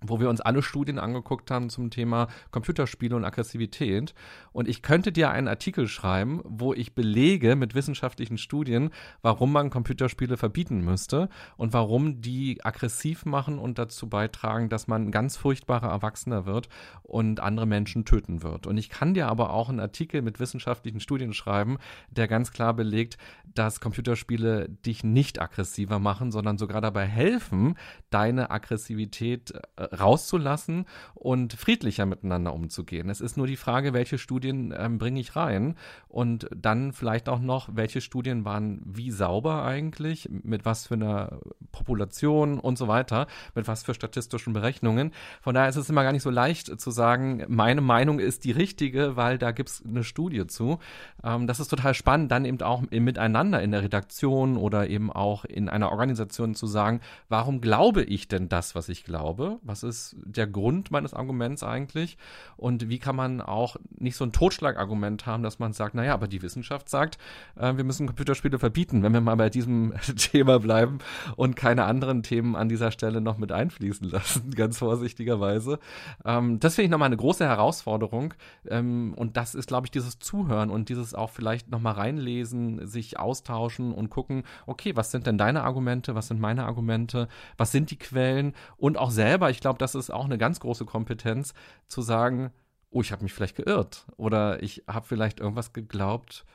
[0.00, 4.14] wo wir uns alle Studien angeguckt haben zum Thema Computerspiele und Aggressivität.
[4.52, 8.90] Und ich könnte dir einen Artikel schreiben, wo ich belege mit wissenschaftlichen Studien,
[9.22, 15.06] warum man Computerspiele verbieten müsste und warum die aggressiv machen und dazu beitragen, dass man
[15.06, 16.68] ein ganz furchtbarer Erwachsener wird
[17.02, 18.66] und andere Menschen töten wird.
[18.66, 21.78] Und ich kann dir aber auch einen Artikel mit wissenschaftlichen Studien schreiben,
[22.10, 23.18] der ganz klar belegt,
[23.54, 27.76] dass Computerspiele dich nicht aggressiver machen, sondern sogar dabei helfen,
[28.10, 33.10] deine Aggressivität äh, rauszulassen und friedlicher miteinander umzugehen.
[33.10, 35.76] Es ist nur die Frage, welche Studien ähm, bringe ich rein
[36.08, 41.40] und dann vielleicht auch noch, welche Studien waren wie sauber eigentlich, mit was für einer
[41.72, 45.12] Population und so weiter, mit was für statistischen Berechnungen.
[45.40, 48.52] Von daher ist es immer gar nicht so leicht zu sagen, meine Meinung ist die
[48.52, 50.78] richtige, weil da gibt es eine Studie zu.
[51.22, 55.44] Ähm, das ist total spannend, dann eben auch miteinander in der Redaktion oder eben auch
[55.44, 59.58] in einer Organisation zu sagen, warum glaube ich denn das, was ich glaube?
[59.62, 62.16] Was Das ist der Grund meines Arguments eigentlich.
[62.56, 66.28] Und wie kann man auch nicht so ein Totschlagargument haben, dass man sagt, naja, aber
[66.28, 67.18] die Wissenschaft sagt,
[67.56, 70.98] äh, wir müssen Computerspiele verbieten, wenn wir mal bei diesem Thema bleiben
[71.36, 75.78] und keine anderen Themen an dieser Stelle noch mit einfließen lassen, ganz vorsichtigerweise.
[76.24, 78.34] Ähm, das finde ich nochmal eine große Herausforderung.
[78.68, 83.18] Ähm, und das ist, glaube ich, dieses Zuhören und dieses auch vielleicht nochmal reinlesen, sich
[83.18, 87.90] austauschen und gucken, okay, was sind denn deine Argumente, was sind meine Argumente, was sind
[87.90, 91.52] die Quellen und auch selber, ich glaube, das ist auch eine ganz große Kompetenz,
[91.88, 92.50] zu sagen,
[92.90, 96.46] oh, ich habe mich vielleicht geirrt oder ich habe vielleicht irgendwas geglaubt,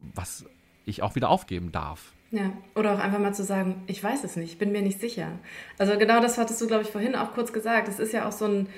[0.00, 0.46] was
[0.86, 2.14] ich auch wieder aufgeben darf.
[2.30, 5.38] Ja, oder auch einfach mal zu sagen, ich weiß es nicht, bin mir nicht sicher.
[5.78, 7.88] Also genau das hattest du, glaube ich, vorhin auch kurz gesagt.
[7.88, 8.68] Es ist ja auch so ein,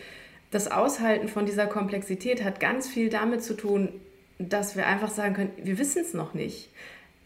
[0.51, 4.01] das Aushalten von dieser Komplexität hat ganz viel damit zu tun,
[4.39, 6.71] dass wir einfach sagen können, wir wissen es noch nicht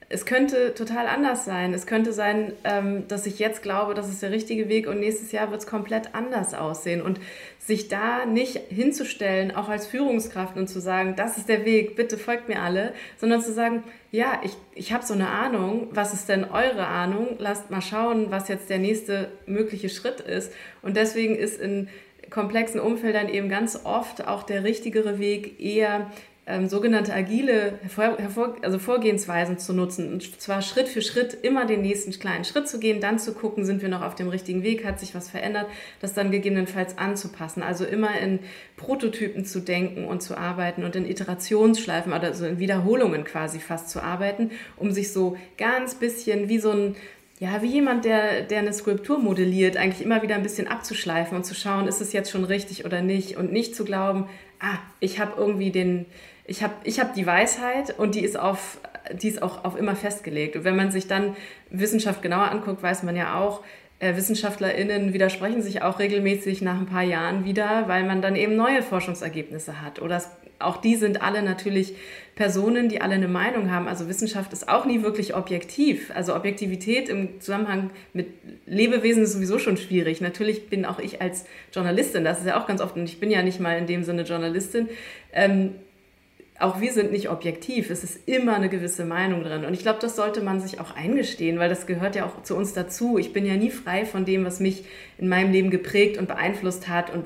[0.08, 1.72] es könnte total anders sein.
[1.72, 5.32] Es könnte sein, ähm, dass ich jetzt glaube, das ist der richtige Weg und nächstes
[5.32, 7.02] Jahr wird es komplett anders aussehen.
[7.02, 7.20] Und
[7.58, 12.18] sich da nicht hinzustellen, auch als Führungskraft und zu sagen, das ist der Weg, bitte
[12.18, 16.28] folgt mir alle, sondern zu sagen, ja, ich, ich habe so eine Ahnung, was ist
[16.28, 17.36] denn eure Ahnung?
[17.38, 20.52] Lasst mal schauen, was jetzt der nächste mögliche Schritt ist.
[20.82, 21.88] Und deswegen ist in
[22.30, 26.10] komplexen Umfeldern eben ganz oft auch der richtigere Weg eher
[26.46, 31.64] ähm, sogenannte agile Hervor Hervor also Vorgehensweisen zu nutzen und zwar Schritt für Schritt immer
[31.64, 34.62] den nächsten kleinen Schritt zu gehen, dann zu gucken, sind wir noch auf dem richtigen
[34.62, 35.66] Weg, hat sich was verändert,
[36.00, 37.62] das dann gegebenenfalls anzupassen.
[37.62, 38.40] Also immer in
[38.76, 44.02] Prototypen zu denken und zu arbeiten und in Iterationsschleifen, also in Wiederholungen quasi fast zu
[44.02, 46.96] arbeiten, um sich so ganz bisschen wie so ein
[47.40, 51.44] ja, wie jemand, der, der eine Skulptur modelliert, eigentlich immer wieder ein bisschen abzuschleifen und
[51.44, 54.28] zu schauen, ist es jetzt schon richtig oder nicht und nicht zu glauben,
[54.60, 56.06] ah, ich habe irgendwie den,
[56.46, 58.78] ich habe ich hab die Weisheit und die ist, auf,
[59.12, 60.56] die ist auch auf immer festgelegt.
[60.56, 61.36] Und wenn man sich dann
[61.70, 63.62] Wissenschaft genauer anguckt, weiß man ja auch,
[64.00, 68.56] äh, WissenschaftlerInnen widersprechen sich auch regelmäßig nach ein paar Jahren wieder, weil man dann eben
[68.56, 70.02] neue Forschungsergebnisse hat.
[70.02, 70.28] Oder es,
[70.58, 71.94] auch die sind alle natürlich
[72.34, 73.88] Personen, die alle eine Meinung haben.
[73.88, 76.10] Also Wissenschaft ist auch nie wirklich objektiv.
[76.14, 78.28] Also Objektivität im Zusammenhang mit
[78.66, 80.20] Lebewesen ist sowieso schon schwierig.
[80.20, 83.30] Natürlich bin auch ich als Journalistin, das ist ja auch ganz oft, und ich bin
[83.30, 84.88] ja nicht mal in dem Sinne Journalistin,
[85.32, 85.76] ähm,
[86.60, 87.90] auch wir sind nicht objektiv.
[87.90, 89.64] Es ist immer eine gewisse Meinung drin.
[89.64, 92.56] Und ich glaube, das sollte man sich auch eingestehen, weil das gehört ja auch zu
[92.56, 93.18] uns dazu.
[93.18, 94.84] Ich bin ja nie frei von dem, was mich
[95.18, 97.24] in meinem Leben geprägt und beeinflusst hat und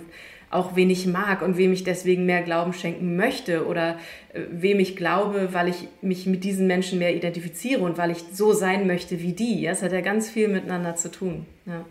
[0.50, 3.98] auch wen ich mag und wem ich deswegen mehr Glauben schenken möchte oder
[4.32, 8.24] äh, wem ich glaube, weil ich mich mit diesen Menschen mehr identifiziere und weil ich
[8.32, 9.60] so sein möchte wie die.
[9.60, 11.44] Ja, es hat ja ganz viel miteinander zu tun.
[11.66, 11.84] Ja.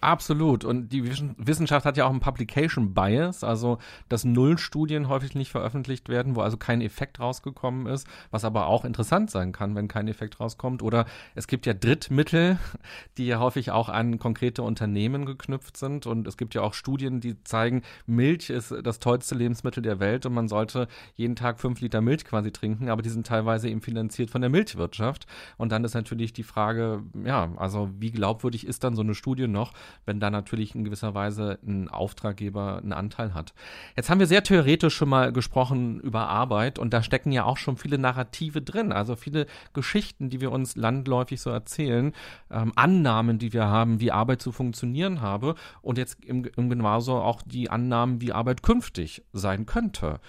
[0.00, 0.64] Absolut.
[0.64, 6.08] Und die Wissenschaft hat ja auch einen Publication Bias, also dass Nullstudien häufig nicht veröffentlicht
[6.08, 10.06] werden, wo also kein Effekt rausgekommen ist, was aber auch interessant sein kann, wenn kein
[10.06, 10.82] Effekt rauskommt.
[10.82, 12.58] Oder es gibt ja Drittmittel,
[13.18, 16.06] die ja häufig auch an konkrete Unternehmen geknüpft sind.
[16.06, 20.26] Und es gibt ja auch Studien, die zeigen, Milch ist das tollste Lebensmittel der Welt
[20.26, 23.80] und man sollte jeden Tag fünf Liter Milch quasi trinken, aber die sind teilweise eben
[23.80, 25.26] finanziert von der Milchwirtschaft.
[25.56, 29.48] Und dann ist natürlich die Frage, ja, also wie glaubwürdig ist dann so eine Studie
[29.48, 29.72] noch?
[30.06, 33.54] Wenn da natürlich in gewisser Weise ein Auftraggeber einen Anteil hat.
[33.96, 37.56] Jetzt haben wir sehr theoretisch schon mal gesprochen über Arbeit und da stecken ja auch
[37.56, 42.12] schon viele Narrative drin, also viele Geschichten, die wir uns landläufig so erzählen,
[42.50, 47.16] ähm, Annahmen, die wir haben, wie Arbeit zu funktionieren habe und jetzt im, im genauso
[47.16, 50.20] auch die Annahmen, wie Arbeit künftig sein könnte.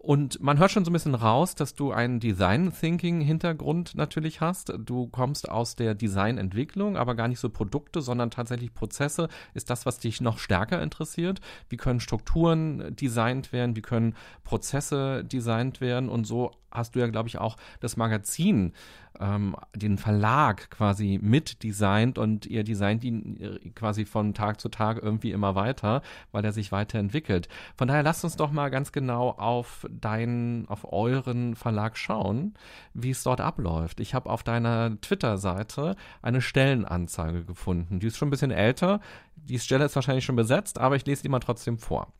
[0.00, 4.40] Und man hört schon so ein bisschen raus, dass du einen Design Thinking Hintergrund natürlich
[4.40, 4.72] hast.
[4.78, 9.28] Du kommst aus der Designentwicklung, aber gar nicht so Produkte, sondern tatsächlich Prozesse.
[9.54, 11.40] Ist das, was dich noch stärker interessiert?
[11.68, 13.74] Wie können Strukturen designt werden?
[13.74, 16.08] Wie können Prozesse designt werden?
[16.08, 18.72] Und so hast du ja, glaube ich, auch das Magazin,
[19.20, 25.00] ähm, den Verlag quasi mitdesignt und ihr designt ihn äh, quasi von Tag zu Tag
[25.02, 26.02] irgendwie immer weiter,
[26.32, 27.48] weil er sich weiterentwickelt.
[27.76, 32.54] Von daher lasst uns doch mal ganz genau auf deinen, auf euren Verlag schauen,
[32.94, 34.00] wie es dort abläuft.
[34.00, 38.00] Ich habe auf deiner Twitter-Seite eine Stellenanzeige gefunden.
[38.00, 39.00] Die ist schon ein bisschen älter.
[39.36, 42.12] Die Stelle ist wahrscheinlich schon besetzt, aber ich lese die mal trotzdem vor.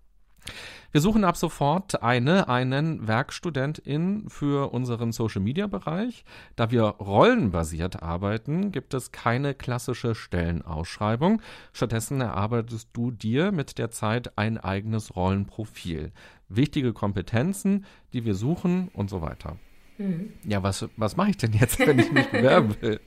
[0.90, 6.24] Wir suchen ab sofort eine, einen Werkstudentin für unseren Social Media Bereich.
[6.56, 11.42] Da wir rollenbasiert arbeiten, gibt es keine klassische Stellenausschreibung.
[11.74, 16.10] Stattdessen erarbeitest du dir mit der Zeit ein eigenes Rollenprofil.
[16.48, 17.84] Wichtige Kompetenzen,
[18.14, 19.56] die wir suchen und so weiter.
[19.98, 20.32] Mhm.
[20.44, 23.00] Ja, was, was mache ich denn jetzt, wenn ich mich bewerben will?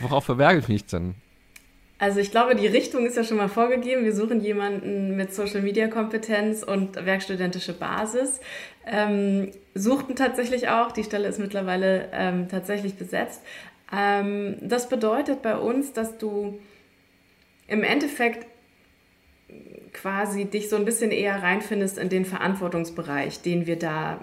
[0.00, 1.14] Worauf verberge ich mich denn?
[2.00, 4.04] Also ich glaube, die Richtung ist ja schon mal vorgegeben.
[4.04, 8.40] Wir suchen jemanden mit Social-Media-Kompetenz und werkstudentische Basis.
[8.86, 13.42] Ähm, suchten tatsächlich auch, die Stelle ist mittlerweile ähm, tatsächlich besetzt.
[13.94, 16.58] Ähm, das bedeutet bei uns, dass du
[17.68, 18.46] im Endeffekt
[19.92, 24.18] quasi dich so ein bisschen eher reinfindest in den Verantwortungsbereich, den wir da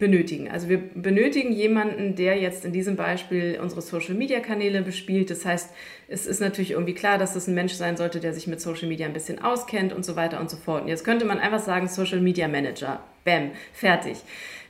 [0.00, 0.50] benötigen.
[0.50, 5.30] Also wir benötigen jemanden, der jetzt in diesem Beispiel unsere Social-Media-Kanäle bespielt.
[5.30, 5.70] Das heißt,
[6.08, 8.88] es ist natürlich irgendwie klar, dass das ein Mensch sein sollte, der sich mit Social
[8.88, 10.82] Media ein bisschen auskennt und so weiter und so fort.
[10.82, 13.00] Und jetzt könnte man einfach sagen, Social-Media Manager.
[13.22, 14.16] Bäm, fertig.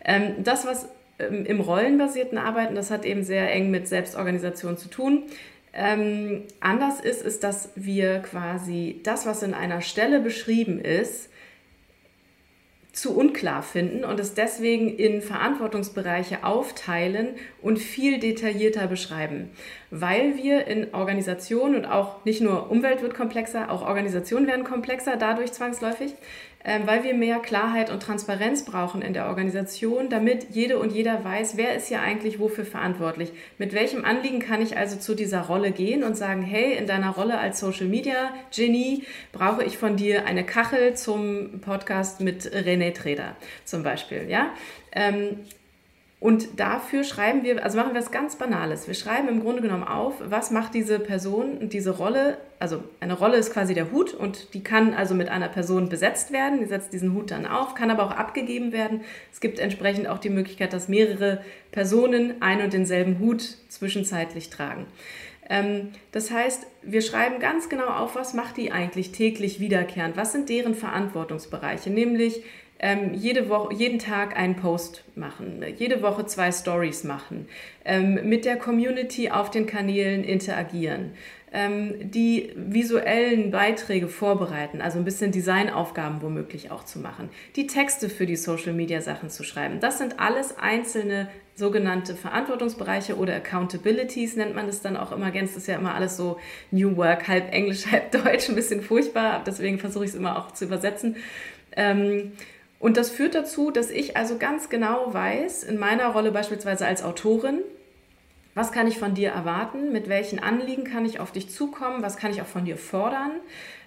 [0.05, 0.89] Ähm, das, was
[1.19, 5.23] ähm, im rollenbasierten Arbeiten, das hat eben sehr eng mit Selbstorganisation zu tun.
[5.73, 11.30] Ähm, anders ist, ist, dass wir quasi das, was in einer Stelle beschrieben ist,
[12.93, 19.51] zu unklar finden und es deswegen in Verantwortungsbereiche aufteilen und viel detaillierter beschreiben.
[19.91, 25.17] Weil wir in Organisationen und auch nicht nur Umwelt wird komplexer, auch Organisationen werden komplexer
[25.17, 26.15] dadurch zwangsläufig,
[26.65, 31.57] weil wir mehr Klarheit und Transparenz brauchen in der Organisation, damit jede und jeder weiß,
[31.57, 33.33] wer ist hier eigentlich wofür verantwortlich.
[33.57, 37.11] Mit welchem Anliegen kann ich also zu dieser Rolle gehen und sagen, hey, in deiner
[37.11, 42.93] Rolle als Social Media Genie brauche ich von dir eine Kachel zum Podcast mit René
[42.93, 44.29] Treder zum Beispiel.
[44.29, 44.51] Ja?
[46.21, 48.87] Und dafür schreiben wir, also machen wir was ganz Banales.
[48.87, 52.37] Wir schreiben im Grunde genommen auf, was macht diese Person diese Rolle.
[52.59, 56.31] Also eine Rolle ist quasi der Hut und die kann also mit einer Person besetzt
[56.31, 56.61] werden.
[56.61, 59.01] Die setzt diesen Hut dann auf, kann aber auch abgegeben werden.
[59.33, 64.85] Es gibt entsprechend auch die Möglichkeit, dass mehrere Personen ein und denselben Hut zwischenzeitlich tragen.
[65.49, 70.19] Ähm, das heißt, wir schreiben ganz genau auf, was macht die eigentlich täglich wiederkehrend?
[70.19, 71.89] Was sind deren Verantwortungsbereiche?
[71.89, 72.43] Nämlich
[72.81, 77.47] ähm, jede Woche, jeden Tag einen Post machen, jede Woche zwei Stories machen,
[77.85, 81.13] ähm, mit der Community auf den Kanälen interagieren,
[81.53, 88.09] ähm, die visuellen Beiträge vorbereiten, also ein bisschen Designaufgaben womöglich auch zu machen, die Texte
[88.09, 89.79] für die Social-Media-Sachen zu schreiben.
[89.81, 95.31] Das sind alles einzelne sogenannte Verantwortungsbereiche oder Accountabilities nennt man es dann auch immer.
[95.31, 96.39] Gänzt ist ja immer alles so
[96.71, 99.45] New Work, halb Englisch, halb Deutsch, ein bisschen furchtbar.
[99.47, 101.17] Deswegen versuche ich es immer auch zu übersetzen.
[101.77, 102.33] Ähm,
[102.81, 107.05] und das führt dazu, dass ich also ganz genau weiß, in meiner Rolle beispielsweise als
[107.05, 107.61] Autorin,
[108.55, 112.17] was kann ich von dir erwarten, mit welchen Anliegen kann ich auf dich zukommen, was
[112.17, 113.33] kann ich auch von dir fordern.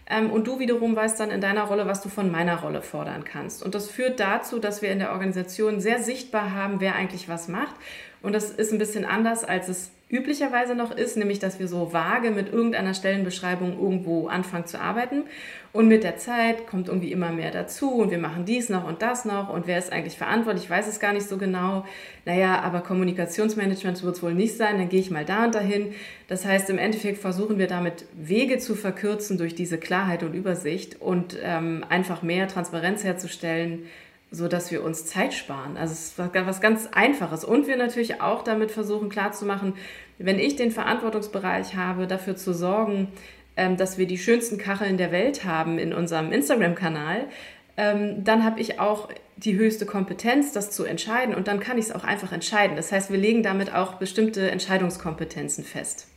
[0.05, 3.23] Ähm, und du wiederum weißt dann in deiner Rolle, was du von meiner Rolle fordern
[3.23, 3.63] kannst.
[3.63, 7.47] Und das führt dazu, dass wir in der Organisation sehr sichtbar haben, wer eigentlich was
[7.47, 7.75] macht.
[8.23, 11.91] Und das ist ein bisschen anders, als es üblicherweise noch ist, nämlich dass wir so
[11.91, 15.23] vage mit irgendeiner Stellenbeschreibung irgendwo anfangen zu arbeiten.
[15.73, 19.01] Und mit der Zeit kommt irgendwie immer mehr dazu und wir machen dies noch und
[19.01, 21.83] das noch und wer ist eigentlich verantwortlich, ich weiß es gar nicht so genau.
[22.25, 25.93] Naja, aber Kommunikationsmanagement wird es wohl nicht sein, dann gehe ich mal da und dahin.
[26.27, 31.01] Das heißt, im Endeffekt versuchen wir damit Wege zu verkürzen durch diese Klarheit und Übersicht
[31.01, 33.87] und ähm, einfach mehr Transparenz herzustellen,
[34.33, 35.77] so dass wir uns Zeit sparen.
[35.77, 37.45] Also es ist was ganz Einfaches.
[37.45, 39.75] Und wir natürlich auch damit versuchen klarzumachen,
[40.17, 43.09] wenn ich den Verantwortungsbereich habe, dafür zu sorgen,
[43.55, 47.27] ähm, dass wir die schönsten Kacheln der Welt haben in unserem Instagram-Kanal,
[47.77, 51.85] ähm, dann habe ich auch die höchste Kompetenz, das zu entscheiden und dann kann ich
[51.85, 52.75] es auch einfach entscheiden.
[52.75, 56.07] Das heißt, wir legen damit auch bestimmte Entscheidungskompetenzen fest.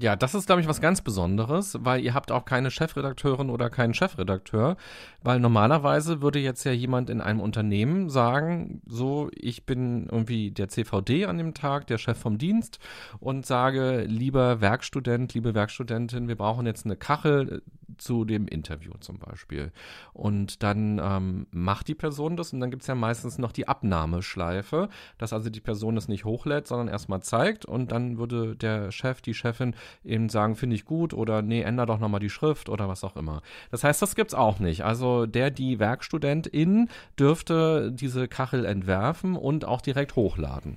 [0.00, 3.68] Ja, das ist, glaube ich, was ganz Besonderes, weil ihr habt auch keine Chefredakteurin oder
[3.68, 4.76] keinen Chefredakteur,
[5.22, 10.68] weil normalerweise würde jetzt ja jemand in einem Unternehmen sagen, so, ich bin irgendwie der
[10.68, 12.78] CVD an dem Tag, der Chef vom Dienst
[13.18, 17.62] und sage, lieber Werkstudent, liebe Werkstudentin, wir brauchen jetzt eine Kachel
[17.96, 19.72] zu dem Interview zum Beispiel.
[20.12, 23.68] Und dann ähm, macht die Person das und dann gibt es ja meistens noch die
[23.68, 28.92] Abnahmeschleife, dass also die Person das nicht hochlädt, sondern erstmal zeigt und dann würde der
[28.92, 32.68] Chef, die Chefin eben sagen, finde ich gut oder nee, änder doch nochmal die Schrift
[32.68, 33.42] oder was auch immer.
[33.70, 34.84] Das heißt, das gibt's auch nicht.
[34.84, 40.76] Also der, die Werkstudentin dürfte diese Kachel entwerfen und auch direkt hochladen.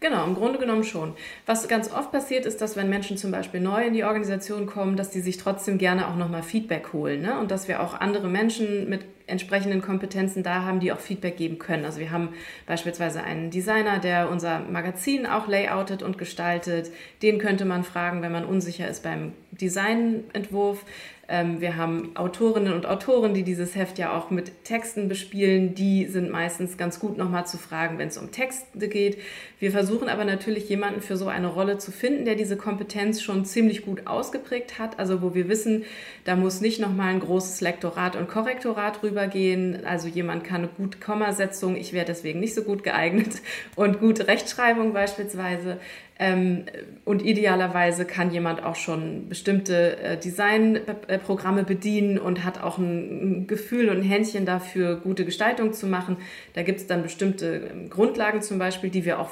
[0.00, 1.14] Genau, im Grunde genommen schon.
[1.46, 4.96] Was ganz oft passiert, ist, dass wenn Menschen zum Beispiel neu in die Organisation kommen,
[4.96, 7.22] dass die sich trotzdem gerne auch nochmal Feedback holen.
[7.22, 7.38] Ne?
[7.38, 11.58] Und dass wir auch andere Menschen mit entsprechenden Kompetenzen da haben, die auch Feedback geben
[11.58, 11.84] können.
[11.84, 12.30] Also wir haben
[12.66, 16.90] beispielsweise einen Designer, der unser Magazin auch layoutet und gestaltet.
[17.22, 20.84] Den könnte man fragen, wenn man unsicher ist beim Designentwurf.
[21.30, 25.76] Ähm, wir haben Autorinnen und Autoren, die dieses Heft ja auch mit Texten bespielen.
[25.76, 29.16] Die sind meistens ganz gut nochmal zu fragen, wenn es um Texte geht.
[29.60, 33.44] Wir versuchen aber natürlich jemanden für so eine Rolle zu finden, der diese Kompetenz schon
[33.44, 34.98] ziemlich gut ausgeprägt hat.
[34.98, 35.84] Also wo wir wissen,
[36.24, 39.84] da muss nicht nochmal ein großes Lektorat und Korrektorat rübergehen.
[39.86, 43.40] Also jemand kann gut Kommasetzung, ich wäre deswegen nicht so gut geeignet
[43.76, 45.78] und gute Rechtschreibung beispielsweise.
[46.22, 46.66] Ähm,
[47.06, 53.88] und idealerweise kann jemand auch schon bestimmte äh, Designprogramme bedienen und hat auch ein, Gefühl
[53.88, 56.18] und ein Händchen dafür, gute Gestaltung zu machen.
[56.52, 59.30] Da gibt es dann bestimmte ähm, Grundlagen zum Beispiel, die wir auch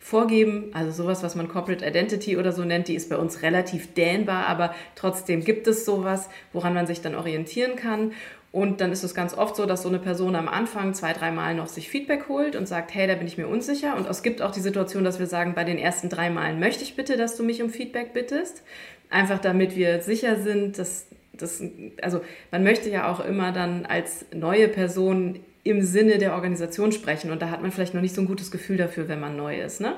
[0.00, 0.70] vorgeben.
[0.72, 4.46] Also sowas, was man Corporate Identity oder so nennt, die ist bei uns relativ dehnbar,
[4.46, 8.10] aber trotzdem gibt es sowas, woran man sich dann orientieren kann.
[8.50, 11.54] Und dann ist es ganz oft so, dass so eine Person am Anfang zwei, dreimal
[11.54, 13.94] noch sich Feedback holt und sagt, hey, da bin ich mir unsicher.
[13.96, 16.82] Und es gibt auch die Situation, dass wir sagen, bei den ersten drei Malen möchte
[16.82, 18.62] ich bitte, dass du mich um Feedback bittest.
[19.10, 21.62] Einfach damit wir sicher sind, dass das,
[22.02, 22.20] also
[22.50, 27.30] man möchte ja auch immer dann als neue Person im Sinne der Organisation sprechen.
[27.30, 29.60] Und da hat man vielleicht noch nicht so ein gutes Gefühl dafür, wenn man neu
[29.60, 29.80] ist.
[29.80, 29.94] Ne?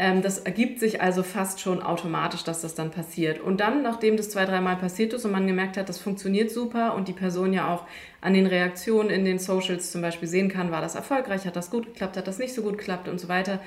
[0.00, 3.40] Ähm, das ergibt sich also fast schon automatisch, dass das dann passiert.
[3.40, 6.94] Und dann, nachdem das zwei, dreimal passiert ist und man gemerkt hat, das funktioniert super
[6.94, 7.82] und die Person ja auch
[8.20, 11.70] an den Reaktionen in den Socials zum Beispiel sehen kann, war das erfolgreich, hat das
[11.70, 13.58] gut geklappt, hat das nicht so gut geklappt und so weiter,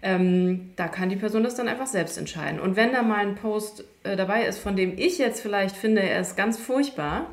[0.00, 2.60] ähm, da kann die Person das dann einfach selbst entscheiden.
[2.60, 6.02] Und wenn da mal ein Post äh, dabei ist, von dem ich jetzt vielleicht finde,
[6.02, 7.26] er ist ganz furchtbar,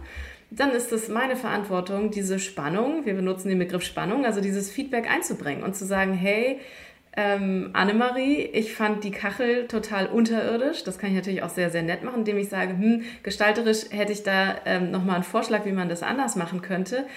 [0.49, 5.09] dann ist es meine Verantwortung, diese Spannung, wir benutzen den Begriff Spannung, also dieses Feedback
[5.11, 6.59] einzubringen und zu sagen, hey,
[7.17, 10.83] ähm, Annemarie, ich fand die Kachel total unterirdisch.
[10.83, 14.11] Das kann ich natürlich auch sehr, sehr nett machen, indem ich sage, hm, gestalterisch hätte
[14.11, 17.07] ich da ähm, nochmal einen Vorschlag, wie man das anders machen könnte.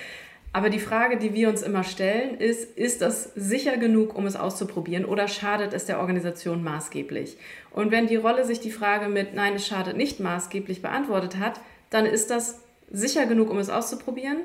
[0.55, 4.36] Aber die Frage, die wir uns immer stellen, ist, ist das sicher genug, um es
[4.36, 7.36] auszuprobieren oder schadet es der Organisation maßgeblich?
[7.70, 11.61] Und wenn die Rolle sich die Frage mit Nein, es schadet nicht maßgeblich beantwortet hat,
[11.90, 14.38] dann ist das sicher genug, um es auszuprobieren.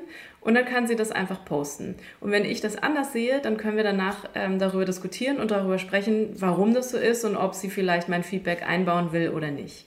[0.46, 1.96] Und dann kann sie das einfach posten.
[2.20, 5.76] Und wenn ich das anders sehe, dann können wir danach ähm, darüber diskutieren und darüber
[5.76, 9.86] sprechen, warum das so ist und ob sie vielleicht mein Feedback einbauen will oder nicht.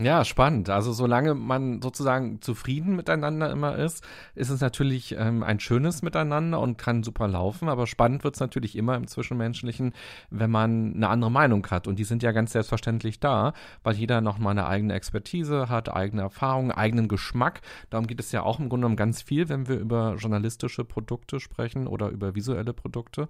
[0.00, 0.70] Ja, spannend.
[0.70, 6.60] Also solange man sozusagen zufrieden miteinander immer ist, ist es natürlich ähm, ein schönes Miteinander
[6.60, 7.68] und kann super laufen.
[7.68, 9.92] Aber spannend wird es natürlich immer im Zwischenmenschlichen,
[10.30, 11.88] wenn man eine andere Meinung hat.
[11.88, 16.22] Und die sind ja ganz selbstverständlich da, weil jeder nochmal eine eigene Expertise hat, eigene
[16.22, 17.60] Erfahrungen, eigenen Geschmack.
[17.90, 21.40] Darum geht es ja auch im Grunde genommen ganz viel, wenn wir über journalistische Produkte
[21.40, 23.28] sprechen oder über visuelle Produkte.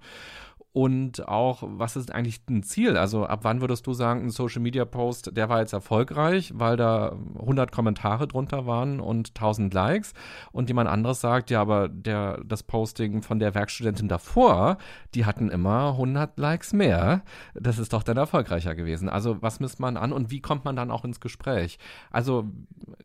[0.71, 2.95] Und auch, was ist eigentlich ein Ziel?
[2.95, 6.77] Also ab wann würdest du sagen, ein Social Media Post, der war jetzt erfolgreich, weil
[6.77, 10.13] da 100 Kommentare drunter waren und 1000 Likes
[10.51, 14.77] und jemand anderes sagt, ja, aber der, das Posting von der Werkstudentin davor,
[15.15, 17.23] die hatten immer 100 Likes mehr.
[17.55, 19.09] Das ist doch dann erfolgreicher gewesen.
[19.09, 21.79] Also was misst man an und wie kommt man dann auch ins Gespräch?
[22.11, 22.45] Also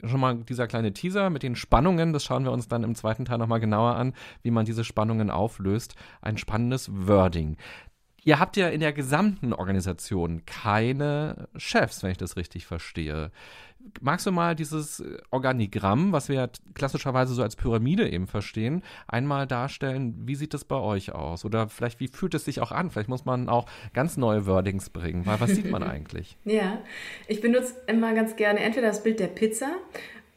[0.05, 3.25] schon mal dieser kleine Teaser mit den Spannungen, das schauen wir uns dann im zweiten
[3.25, 4.12] Teil nochmal genauer an,
[4.43, 5.95] wie man diese Spannungen auflöst.
[6.21, 7.54] Ein spannendes Wording.
[8.25, 13.31] Ihr habt ja in der gesamten Organisation keine Chefs, wenn ich das richtig verstehe.
[14.01, 20.15] Magst du mal dieses Organigramm, was wir klassischerweise so als Pyramide eben verstehen, einmal darstellen?
[20.27, 21.45] Wie sieht das bei euch aus?
[21.45, 22.91] Oder vielleicht, wie fühlt es sich auch an?
[22.91, 26.39] Vielleicht muss man auch ganz neue Wordings bringen, weil was sieht man eigentlich?
[26.45, 26.79] ja,
[27.29, 29.71] ich benutze immer ganz gerne entweder das Bild der Pizza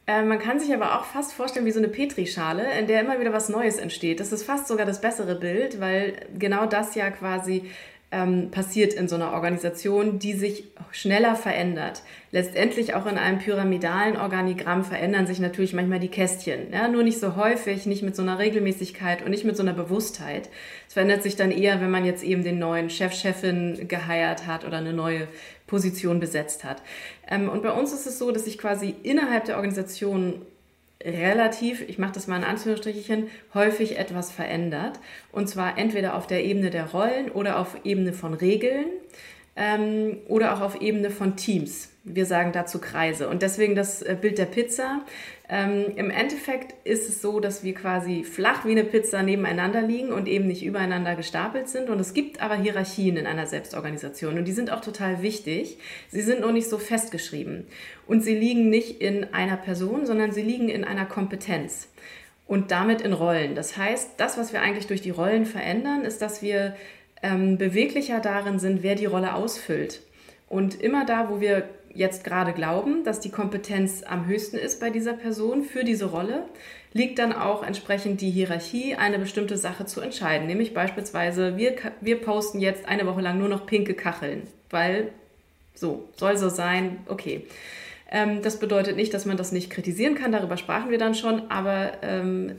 [0.08, 3.20] äh, man kann sich aber auch fast vorstellen wie so eine Petrischale, in der immer
[3.20, 4.20] wieder was Neues entsteht.
[4.20, 7.70] Das ist fast sogar das bessere Bild, weil genau das ja quasi
[8.10, 12.02] ähm, passiert in so einer Organisation, die sich schneller verändert.
[12.30, 16.72] Letztendlich auch in einem pyramidalen Organigramm verändern sich natürlich manchmal die Kästchen.
[16.72, 16.88] Ja?
[16.88, 20.48] Nur nicht so häufig, nicht mit so einer Regelmäßigkeit und nicht mit so einer Bewusstheit.
[20.86, 24.64] Es verändert sich dann eher, wenn man jetzt eben den neuen Chef, Chefin geheiert hat
[24.64, 25.28] oder eine neue
[25.68, 26.82] Position besetzt hat.
[27.28, 30.42] Ähm, und bei uns ist es so, dass sich quasi innerhalb der Organisation
[31.04, 34.98] relativ, ich mache das mal in Anführungsstrichen, häufig etwas verändert.
[35.30, 38.86] Und zwar entweder auf der Ebene der Rollen oder auf Ebene von Regeln
[39.54, 41.90] ähm, oder auch auf Ebene von Teams.
[42.02, 43.28] Wir sagen dazu Kreise.
[43.28, 45.02] Und deswegen das äh, Bild der Pizza.
[45.50, 50.12] Ähm, Im Endeffekt ist es so, dass wir quasi flach wie eine Pizza nebeneinander liegen
[50.12, 51.88] und eben nicht übereinander gestapelt sind.
[51.88, 55.78] Und es gibt aber Hierarchien in einer Selbstorganisation und die sind auch total wichtig.
[56.10, 57.66] Sie sind noch nicht so festgeschrieben.
[58.06, 61.88] Und sie liegen nicht in einer Person, sondern sie liegen in einer Kompetenz
[62.46, 63.54] und damit in Rollen.
[63.54, 66.76] Das heißt, das, was wir eigentlich durch die Rollen verändern, ist, dass wir
[67.22, 70.02] ähm, beweglicher darin sind, wer die Rolle ausfüllt.
[70.48, 71.68] Und immer da, wo wir
[71.98, 76.44] jetzt gerade glauben, dass die Kompetenz am höchsten ist bei dieser Person für diese Rolle,
[76.92, 80.46] liegt dann auch entsprechend die Hierarchie, eine bestimmte Sache zu entscheiden.
[80.46, 85.08] Nämlich beispielsweise, wir, wir posten jetzt eine Woche lang nur noch pinke Kacheln, weil
[85.74, 87.46] so, soll so sein, okay.
[88.10, 91.50] Ähm, das bedeutet nicht, dass man das nicht kritisieren kann, darüber sprachen wir dann schon,
[91.50, 92.52] aber ähm,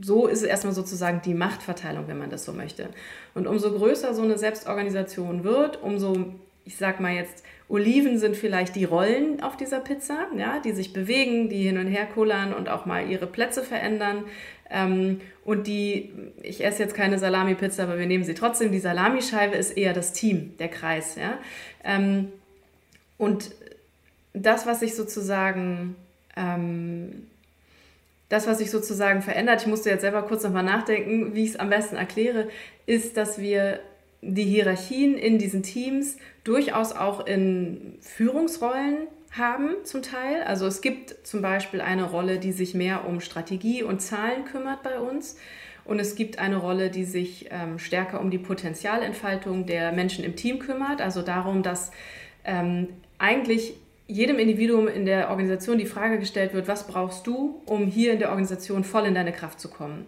[0.00, 2.88] so ist es erstmal sozusagen die Machtverteilung, wenn man das so möchte.
[3.34, 6.34] Und umso größer so eine Selbstorganisation wird, umso,
[6.64, 10.92] ich sag mal jetzt, Oliven sind vielleicht die Rollen auf dieser Pizza, ja, die sich
[10.92, 14.24] bewegen, die hin und her kullern und auch mal ihre Plätze verändern.
[14.70, 18.72] Ähm, und die, ich esse jetzt keine Salami-Pizza, aber wir nehmen sie trotzdem.
[18.72, 21.16] Die Salamischeibe ist eher das Team, der Kreis.
[21.16, 21.38] Ja?
[21.84, 22.32] Ähm,
[23.18, 23.52] und
[24.34, 25.96] das, was sich sozusagen
[26.36, 27.26] ähm,
[28.32, 31.56] das, was sich sozusagen verändert, ich musste jetzt selber kurz nochmal nachdenken, wie ich es
[31.56, 32.48] am besten erkläre,
[32.86, 33.80] ist, dass wir
[34.22, 40.42] die Hierarchien in diesen Teams durchaus auch in Führungsrollen haben zum Teil.
[40.44, 44.82] Also es gibt zum Beispiel eine Rolle, die sich mehr um Strategie und Zahlen kümmert
[44.82, 45.36] bei uns.
[45.84, 50.36] Und es gibt eine Rolle, die sich ähm, stärker um die Potenzialentfaltung der Menschen im
[50.36, 51.00] Team kümmert.
[51.00, 51.90] Also darum, dass
[52.44, 53.74] ähm, eigentlich
[54.06, 58.18] jedem Individuum in der Organisation die Frage gestellt wird, was brauchst du, um hier in
[58.18, 60.06] der Organisation voll in deine Kraft zu kommen?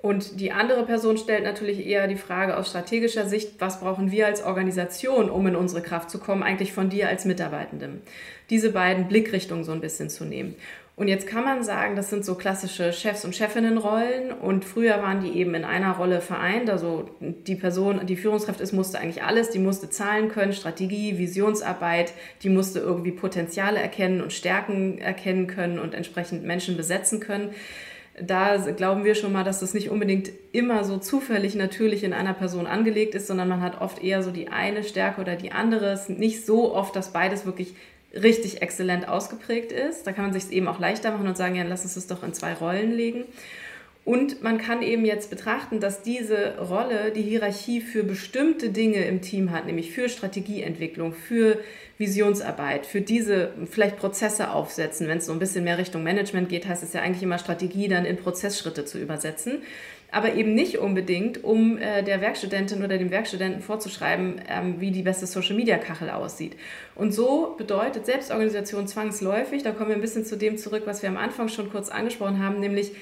[0.00, 4.26] Und die andere Person stellt natürlich eher die Frage aus strategischer Sicht, was brauchen wir
[4.26, 8.00] als Organisation, um in unsere Kraft zu kommen, eigentlich von dir als Mitarbeitendem.
[8.48, 10.54] Diese beiden Blickrichtungen so ein bisschen zu nehmen.
[10.94, 15.20] Und jetzt kann man sagen, das sind so klassische Chefs- und Chefinnenrollen und früher waren
[15.20, 16.70] die eben in einer Rolle vereint.
[16.70, 19.50] Also die Person, die Führungskraft ist, musste eigentlich alles.
[19.50, 25.78] Die musste Zahlen können, Strategie, Visionsarbeit, die musste irgendwie Potenziale erkennen und Stärken erkennen können
[25.78, 27.50] und entsprechend Menschen besetzen können
[28.22, 32.34] da glauben wir schon mal, dass das nicht unbedingt immer so zufällig natürlich in einer
[32.34, 35.92] Person angelegt ist, sondern man hat oft eher so die eine Stärke oder die andere.
[35.92, 37.74] Es ist nicht so oft, dass beides wirklich
[38.14, 40.06] richtig exzellent ausgeprägt ist.
[40.06, 42.06] Da kann man sich es eben auch leichter machen und sagen, ja, lass uns das
[42.06, 43.24] doch in zwei Rollen legen.
[44.04, 49.20] Und man kann eben jetzt betrachten, dass diese Rolle die Hierarchie für bestimmte Dinge im
[49.20, 51.58] Team hat, nämlich für Strategieentwicklung, für
[51.98, 55.08] Visionsarbeit, für diese vielleicht Prozesse aufsetzen.
[55.08, 57.88] Wenn es so ein bisschen mehr Richtung Management geht, heißt es ja eigentlich immer Strategie
[57.88, 59.62] dann in Prozessschritte zu übersetzen
[60.10, 65.02] aber eben nicht unbedingt, um äh, der Werkstudentin oder dem Werkstudenten vorzuschreiben, ähm, wie die
[65.02, 66.56] beste Social-Media-Kachel aussieht.
[66.94, 71.10] Und so bedeutet Selbstorganisation zwangsläufig, da kommen wir ein bisschen zu dem zurück, was wir
[71.10, 72.92] am Anfang schon kurz angesprochen haben, nämlich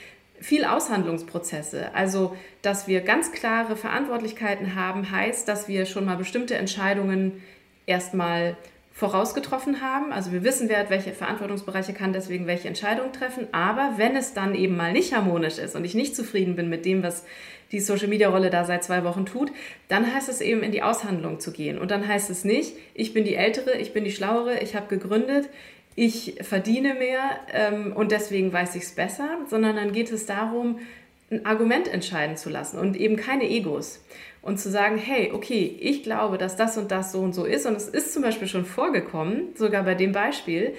[0.40, 1.94] viel Aushandlungsprozesse.
[1.94, 7.40] Also, dass wir ganz klare Verantwortlichkeiten haben, heißt, dass wir schon mal bestimmte Entscheidungen
[7.86, 8.56] erstmal
[8.96, 10.10] vorausgetroffen haben.
[10.10, 13.46] Also wir wissen, wer hat welche Verantwortungsbereiche kann deswegen welche Entscheidungen treffen.
[13.52, 16.86] Aber wenn es dann eben mal nicht harmonisch ist und ich nicht zufrieden bin mit
[16.86, 17.22] dem, was
[17.72, 19.52] die Social Media Rolle da seit zwei Wochen tut,
[19.88, 21.78] dann heißt es eben in die Aushandlung zu gehen.
[21.78, 24.86] Und dann heißt es nicht, ich bin die Ältere, ich bin die Schlauere, ich habe
[24.86, 25.50] gegründet,
[25.94, 27.20] ich verdiene mehr
[27.52, 30.78] ähm, und deswegen weiß ich es besser, sondern dann geht es darum,
[31.30, 34.00] ein Argument entscheiden zu lassen und eben keine Egos
[34.46, 37.66] und zu sagen, hey, okay, ich glaube, dass das und das so und so ist.
[37.66, 40.74] Und es ist zum Beispiel schon vorgekommen, sogar bei dem Beispiel,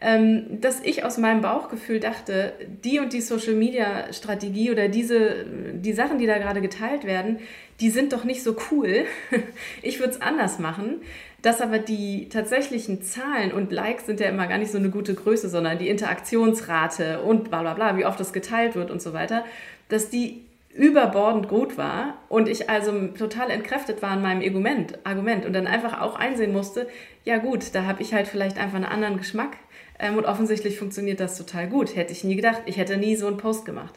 [0.00, 2.52] ähm, dass ich aus meinem Bauchgefühl dachte,
[2.84, 7.38] die und die Social Media Strategie oder diese, die Sachen, die da gerade geteilt werden,
[7.78, 9.04] die sind doch nicht so cool.
[9.82, 10.96] ich würde es anders machen.
[11.42, 15.14] Dass aber die tatsächlichen Zahlen und Likes sind ja immer gar nicht so eine gute
[15.14, 19.12] Größe, sondern die Interaktionsrate und bla bla bla, wie oft das geteilt wird und so
[19.12, 19.44] weiter,
[19.88, 20.42] dass die
[20.74, 25.66] überbordend gut war und ich also total entkräftet war in meinem Argument, Argument und dann
[25.66, 26.88] einfach auch einsehen musste,
[27.24, 29.56] ja gut, da habe ich halt vielleicht einfach einen anderen Geschmack
[29.98, 31.94] ähm, und offensichtlich funktioniert das total gut.
[31.94, 33.94] Hätte ich nie gedacht, ich hätte nie so einen Post gemacht.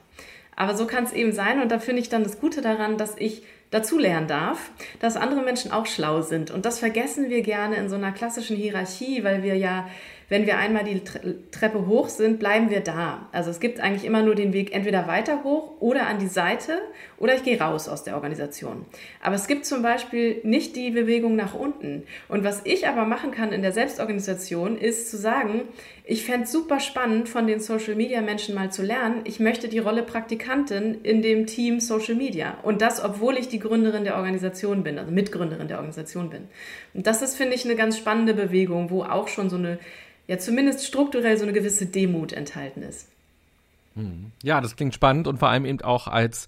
[0.58, 3.18] Aber so kann es eben sein und da finde ich dann das Gute daran, dass
[3.18, 6.52] ich dazulernen darf, dass andere Menschen auch schlau sind.
[6.52, 9.88] Und das vergessen wir gerne in so einer klassischen Hierarchie, weil wir ja
[10.30, 11.02] wenn wir einmal die
[11.52, 13.30] Treppe hoch sind, bleiben wir da.
[13.32, 16.80] Also es gibt eigentlich immer nur den Weg entweder weiter hoch oder an die Seite
[17.18, 18.86] oder ich gehe raus aus der Organisation.
[19.22, 22.04] Aber es gibt zum Beispiel nicht die Bewegung nach unten.
[22.28, 25.62] Und was ich aber machen kann in der Selbstorganisation, ist zu sagen,
[26.04, 29.22] ich fände es super spannend, von den Social Media Menschen mal zu lernen.
[29.24, 32.58] Ich möchte die Rolle Praktikantin in dem Team Social Media.
[32.64, 36.48] Und das, obwohl ich die Gründerin der Organisation bin, also Mitgründerin der Organisation bin.
[36.94, 39.80] Und das ist, finde ich, eine ganz spannende Bewegung, wo auch schon so eine
[40.28, 43.08] ja zumindest strukturell so eine gewisse Demut enthalten ist.
[43.96, 44.32] Hm.
[44.44, 46.48] Ja, das klingt spannend und vor allem eben auch als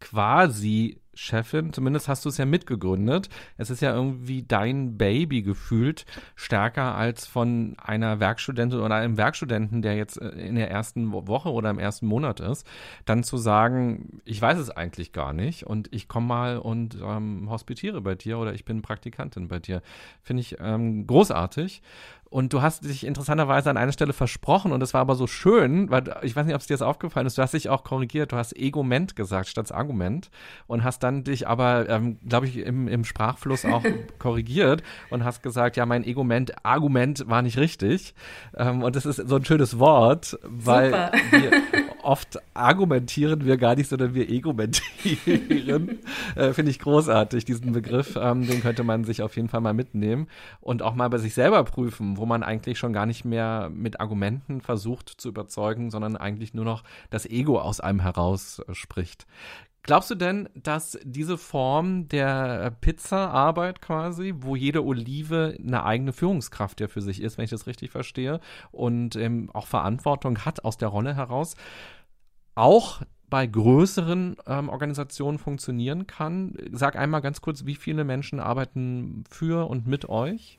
[0.00, 3.28] quasi Chefin, zumindest hast du es ja mitgegründet.
[3.56, 9.82] Es ist ja irgendwie dein Baby gefühlt, stärker als von einer Werkstudentin oder einem Werkstudenten,
[9.82, 12.64] der jetzt äh, in der ersten Woche oder im ersten Monat ist,
[13.04, 17.50] dann zu sagen, ich weiß es eigentlich gar nicht und ich komme mal und ähm,
[17.50, 19.82] hospitiere bei dir oder ich bin Praktikantin bei dir.
[20.22, 21.82] Finde ich ähm, großartig.
[22.30, 25.90] Und du hast dich interessanterweise an einer Stelle versprochen und es war aber so schön,
[25.90, 28.32] weil ich weiß nicht, ob es dir jetzt aufgefallen ist, du hast dich auch korrigiert,
[28.32, 30.30] du hast Egoment gesagt statt Argument
[30.66, 33.82] und hast dann dich aber, ähm, glaube ich, im, im Sprachfluss auch
[34.18, 38.14] korrigiert und hast gesagt, ja, mein Egoment, Argument war nicht richtig.
[38.56, 40.92] Ähm, und das ist so ein schönes Wort, weil
[41.30, 41.50] wir
[42.02, 45.98] oft argumentieren wir gar nicht, sondern wir egomentieren.
[46.36, 48.16] äh, Finde ich großartig, diesen Begriff.
[48.20, 50.28] Ähm, den könnte man sich auf jeden Fall mal mitnehmen
[50.60, 54.00] und auch mal bei sich selber prüfen, wo man eigentlich schon gar nicht mehr mit
[54.00, 59.26] Argumenten versucht zu überzeugen, sondern eigentlich nur noch das Ego aus einem heraus äh, spricht.
[59.88, 66.80] Glaubst du denn, dass diese Form der Pizza-Arbeit quasi, wo jede Olive eine eigene Führungskraft
[66.80, 68.40] ja für sich ist, wenn ich das richtig verstehe,
[68.70, 71.56] und ähm, auch Verantwortung hat aus der Rolle heraus,
[72.54, 73.00] auch
[73.30, 76.54] bei größeren ähm, Organisationen funktionieren kann?
[76.72, 80.57] Sag einmal ganz kurz, wie viele Menschen arbeiten für und mit euch?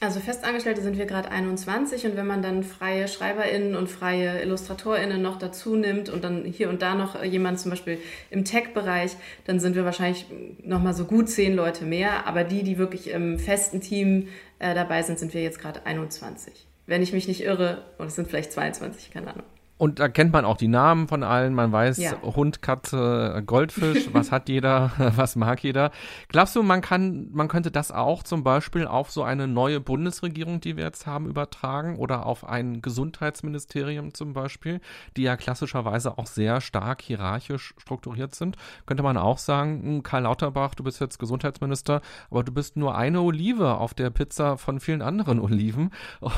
[0.00, 5.20] Also Festangestellte sind wir gerade 21 und wenn man dann freie SchreiberInnen und freie IllustratorInnen
[5.20, 7.98] noch dazu nimmt und dann hier und da noch jemand zum Beispiel
[8.30, 10.26] im Tech-Bereich, dann sind wir wahrscheinlich
[10.62, 12.28] nochmal so gut zehn Leute mehr.
[12.28, 14.28] Aber die, die wirklich im festen Team
[14.60, 16.68] äh, dabei sind, sind wir jetzt gerade 21.
[16.86, 19.44] Wenn ich mich nicht irre, und es sind vielleicht 22, keine Ahnung.
[19.78, 21.54] Und da kennt man auch die Namen von allen.
[21.54, 22.20] Man weiß ja.
[22.22, 24.08] Hund, Katze, Goldfisch.
[24.12, 24.90] was hat jeder?
[25.16, 25.92] Was mag jeder?
[26.28, 30.60] Glaubst du, man kann, man könnte das auch zum Beispiel auf so eine neue Bundesregierung,
[30.60, 34.80] die wir jetzt haben, übertragen oder auf ein Gesundheitsministerium zum Beispiel,
[35.16, 38.56] die ja klassischerweise auch sehr stark hierarchisch strukturiert sind?
[38.86, 42.00] Könnte man auch sagen, hm, Karl Lauterbach, du bist jetzt Gesundheitsminister,
[42.30, 45.90] aber du bist nur eine Olive auf der Pizza von vielen anderen Oliven.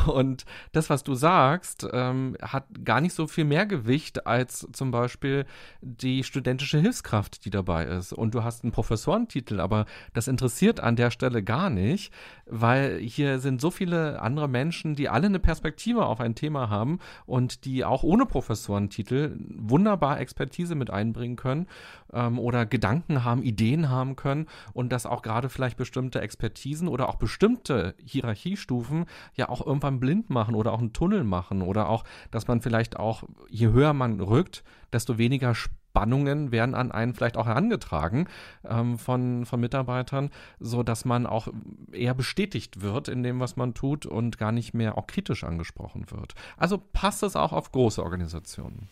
[0.06, 4.90] Und das, was du sagst, ähm, hat gar nicht so viel mehr Gewicht als zum
[4.90, 5.46] Beispiel
[5.80, 8.12] die studentische Hilfskraft, die dabei ist.
[8.12, 12.12] Und du hast einen Professorentitel, aber das interessiert an der Stelle gar nicht,
[12.46, 16.98] weil hier sind so viele andere Menschen, die alle eine Perspektive auf ein Thema haben
[17.26, 21.66] und die auch ohne Professorentitel wunderbar Expertise mit einbringen können
[22.12, 27.08] ähm, oder Gedanken haben, Ideen haben können und dass auch gerade vielleicht bestimmte Expertisen oder
[27.08, 32.04] auch bestimmte Hierarchiestufen ja auch irgendwann blind machen oder auch einen Tunnel machen oder auch,
[32.30, 37.36] dass man vielleicht auch, je höher man rückt, desto weniger Spannungen werden an einen vielleicht
[37.36, 38.28] auch herangetragen
[38.64, 40.30] ähm, von, von Mitarbeitern,
[40.60, 41.48] so dass man auch
[41.92, 46.10] eher bestätigt wird in dem, was man tut und gar nicht mehr auch kritisch angesprochen
[46.10, 46.34] wird.
[46.56, 48.88] Also passt es auch auf große Organisationen?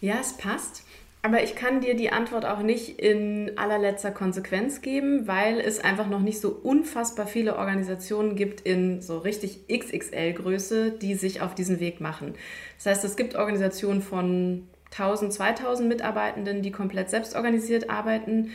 [0.00, 0.84] Ja, es passt.
[1.22, 6.08] Aber ich kann dir die Antwort auch nicht in allerletzter Konsequenz geben, weil es einfach
[6.08, 11.80] noch nicht so unfassbar viele Organisationen gibt in so richtig XXL-Größe, die sich auf diesen
[11.80, 12.34] Weg machen.
[12.76, 18.52] Das heißt, es gibt Organisationen von 1000, 2000 Mitarbeitenden, die komplett selbstorganisiert arbeiten.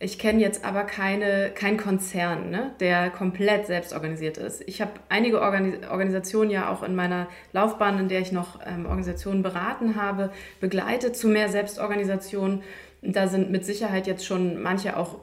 [0.00, 4.62] Ich kenne jetzt aber keine, keinen Konzern, ne, der komplett selbstorganisiert ist.
[4.66, 8.86] Ich habe einige Organis Organisationen ja auch in meiner Laufbahn, in der ich noch ähm,
[8.86, 10.30] Organisationen beraten habe,
[10.60, 12.62] begleitet zu mehr Selbstorganisation.
[13.02, 15.20] Da sind mit Sicherheit jetzt schon manche auch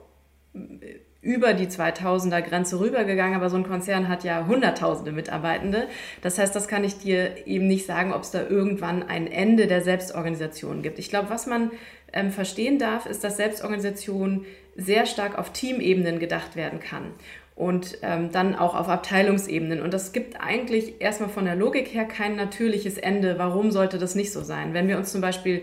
[0.53, 5.87] äh, über die 2000er Grenze rübergegangen, aber so ein Konzern hat ja hunderttausende Mitarbeitende.
[6.21, 9.67] Das heißt, das kann ich dir eben nicht sagen, ob es da irgendwann ein Ende
[9.67, 10.97] der Selbstorganisation gibt.
[10.97, 11.71] Ich glaube, was man
[12.13, 14.45] ähm, verstehen darf, ist, dass Selbstorganisation
[14.75, 17.11] sehr stark auf Teamebenen gedacht werden kann
[17.55, 19.81] und ähm, dann auch auf Abteilungsebenen.
[19.81, 23.37] Und das gibt eigentlich erstmal von der Logik her kein natürliches Ende.
[23.37, 24.73] Warum sollte das nicht so sein?
[24.73, 25.61] Wenn wir uns zum Beispiel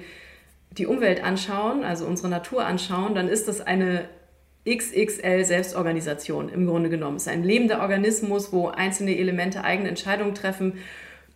[0.73, 4.05] die Umwelt anschauen, also unsere Natur anschauen, dann ist das eine
[4.69, 7.17] XXL Selbstorganisation im Grunde genommen.
[7.17, 10.75] Es ist ein lebender Organismus, wo einzelne Elemente eigene Entscheidungen treffen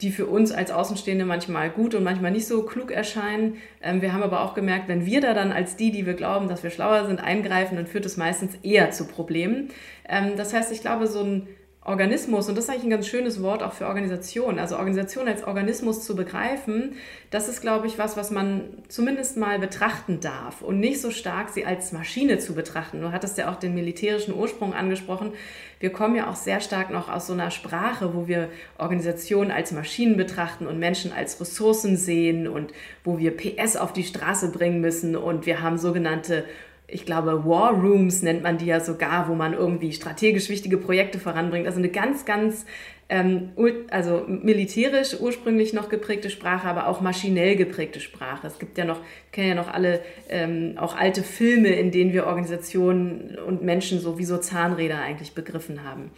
[0.03, 3.57] die für uns als Außenstehende manchmal gut und manchmal nicht so klug erscheinen.
[3.81, 6.49] Ähm, wir haben aber auch gemerkt, wenn wir da dann als die, die wir glauben,
[6.49, 9.69] dass wir schlauer sind, eingreifen, dann führt es meistens eher zu Problemen.
[10.09, 11.49] Ähm, das heißt, ich glaube, so ein
[11.85, 15.43] Organismus, und das ist eigentlich ein ganz schönes Wort auch für Organisation, also Organisation als
[15.43, 16.95] Organismus zu begreifen,
[17.31, 21.49] das ist, glaube ich, was, was man zumindest mal betrachten darf und nicht so stark
[21.49, 23.01] sie als Maschine zu betrachten.
[23.01, 25.33] Du hattest ja auch den militärischen Ursprung angesprochen.
[25.81, 29.73] Wir kommen ja auch sehr stark noch aus so einer Sprache, wo wir Organisationen als
[29.73, 32.73] Maschinen betrachten und Menschen als Ressourcen sehen und
[33.03, 36.45] wo wir PS auf die Straße bringen müssen und wir haben sogenannte
[36.93, 41.19] ich glaube, War Rooms nennt man die ja sogar, wo man irgendwie strategisch wichtige Projekte
[41.19, 41.67] voranbringt.
[41.67, 42.67] Also eine ganz, ganz
[43.09, 43.51] ähm,
[43.91, 48.47] also militärisch ursprünglich noch geprägte Sprache, aber auch maschinell geprägte Sprache.
[48.47, 49.01] Es gibt ja noch,
[49.33, 54.19] kennen ja noch alle ähm, auch alte Filme, in denen wir Organisationen und Menschen so
[54.19, 56.11] wie so Zahnräder eigentlich begriffen haben.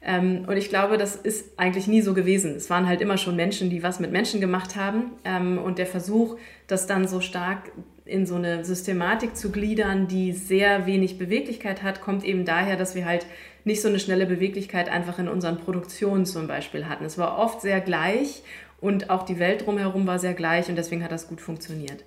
[0.00, 2.54] Ähm, und ich glaube, das ist eigentlich nie so gewesen.
[2.54, 5.12] Es waren halt immer schon Menschen, die was mit Menschen gemacht haben.
[5.24, 7.72] Ähm, und der Versuch, das dann so stark
[8.08, 12.94] in so eine Systematik zu gliedern, die sehr wenig Beweglichkeit hat, kommt eben daher, dass
[12.94, 13.26] wir halt
[13.64, 17.04] nicht so eine schnelle Beweglichkeit einfach in unseren Produktionen zum Beispiel hatten.
[17.04, 18.42] Es war oft sehr gleich
[18.80, 22.04] und auch die Welt drumherum war sehr gleich und deswegen hat das gut funktioniert.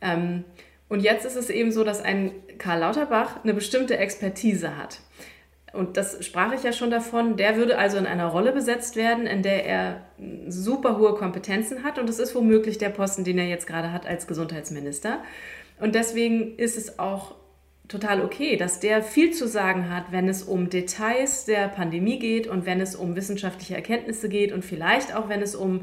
[0.00, 0.44] Ähm,
[0.88, 5.00] und jetzt ist es eben so, dass ein Karl Lauterbach eine bestimmte Expertise hat.
[5.72, 9.26] Und das sprach ich ja schon davon, der würde also in einer Rolle besetzt werden,
[9.26, 10.02] in der er
[10.48, 11.98] super hohe Kompetenzen hat.
[11.98, 15.18] Und das ist womöglich der Posten, den er jetzt gerade hat als Gesundheitsminister.
[15.78, 17.34] Und deswegen ist es auch
[17.86, 22.46] total okay, dass der viel zu sagen hat, wenn es um Details der Pandemie geht
[22.46, 25.82] und wenn es um wissenschaftliche Erkenntnisse geht und vielleicht auch wenn es um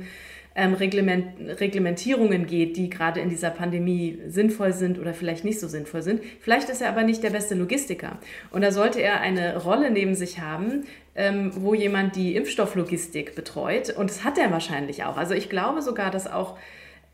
[0.56, 5.68] ähm, Reglement, Reglementierungen geht, die gerade in dieser Pandemie sinnvoll sind oder vielleicht nicht so
[5.68, 6.22] sinnvoll sind.
[6.40, 8.20] Vielleicht ist er aber nicht der beste Logistiker.
[8.52, 13.90] Und da sollte er eine Rolle neben sich haben, ähm, wo jemand die Impfstofflogistik betreut.
[13.90, 15.18] Und das hat er wahrscheinlich auch.
[15.18, 16.58] Also ich glaube sogar, dass auch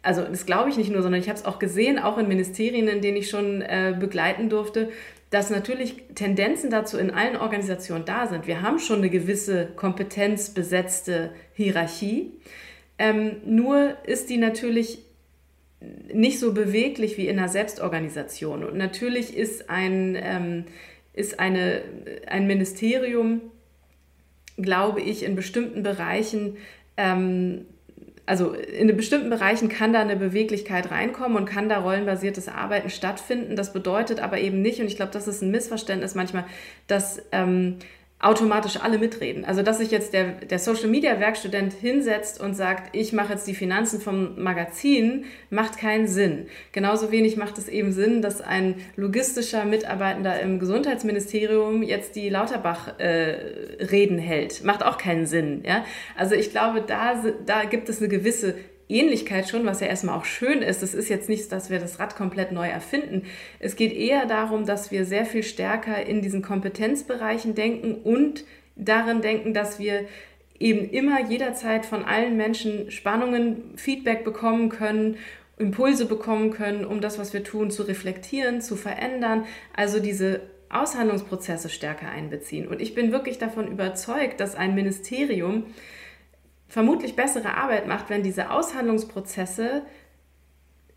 [0.03, 2.87] also das glaube ich nicht nur, sondern ich habe es auch gesehen, auch in Ministerien,
[2.87, 4.89] in denen ich schon äh, begleiten durfte,
[5.29, 8.47] dass natürlich Tendenzen dazu in allen Organisationen da sind.
[8.47, 12.31] Wir haben schon eine gewisse kompetenzbesetzte Hierarchie.
[13.01, 14.99] Ähm, nur ist die natürlich
[16.13, 18.63] nicht so beweglich wie in einer Selbstorganisation.
[18.63, 20.65] Und natürlich ist ein, ähm,
[21.11, 21.81] ist eine,
[22.27, 23.41] ein Ministerium,
[24.55, 26.57] glaube ich, in bestimmten Bereichen,
[26.95, 27.65] ähm,
[28.27, 33.55] also in bestimmten Bereichen kann da eine Beweglichkeit reinkommen und kann da rollenbasiertes Arbeiten stattfinden.
[33.55, 36.45] Das bedeutet aber eben nicht, und ich glaube, das ist ein Missverständnis manchmal,
[36.85, 37.77] dass ähm,
[38.21, 39.45] automatisch alle mitreden.
[39.45, 43.47] Also dass sich jetzt der, der Social Media Werkstudent hinsetzt und sagt, ich mache jetzt
[43.47, 46.47] die Finanzen vom Magazin, macht keinen Sinn.
[46.71, 54.19] Genauso wenig macht es eben Sinn, dass ein logistischer Mitarbeitender im Gesundheitsministerium jetzt die Lauterbach-Reden
[54.19, 54.63] äh, hält.
[54.63, 55.63] Macht auch keinen Sinn.
[55.65, 55.83] Ja?
[56.15, 58.55] Also ich glaube, da, da gibt es eine gewisse
[58.91, 60.83] Ähnlichkeit schon, was ja erstmal auch schön ist.
[60.83, 63.23] Es ist jetzt nicht, dass wir das Rad komplett neu erfinden.
[63.59, 69.21] Es geht eher darum, dass wir sehr viel stärker in diesen Kompetenzbereichen denken und darin
[69.21, 70.05] denken, dass wir
[70.59, 75.17] eben immer jederzeit von allen Menschen Spannungen, Feedback bekommen können,
[75.57, 79.45] Impulse bekommen können, um das, was wir tun, zu reflektieren, zu verändern.
[79.75, 82.67] Also diese Aushandlungsprozesse stärker einbeziehen.
[82.67, 85.65] Und ich bin wirklich davon überzeugt, dass ein Ministerium
[86.71, 89.81] vermutlich bessere Arbeit macht, wenn diese Aushandlungsprozesse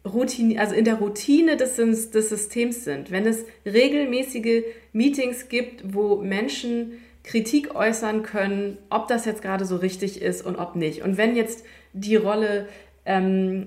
[0.06, 3.10] Routine, also in der Routine des, des Systems sind.
[3.10, 4.62] Wenn es regelmäßige
[4.92, 6.92] Meetings gibt, wo Menschen
[7.24, 11.02] Kritik äußern können, ob das jetzt gerade so richtig ist und ob nicht.
[11.02, 12.68] Und wenn jetzt die Rolle
[13.04, 13.66] ähm,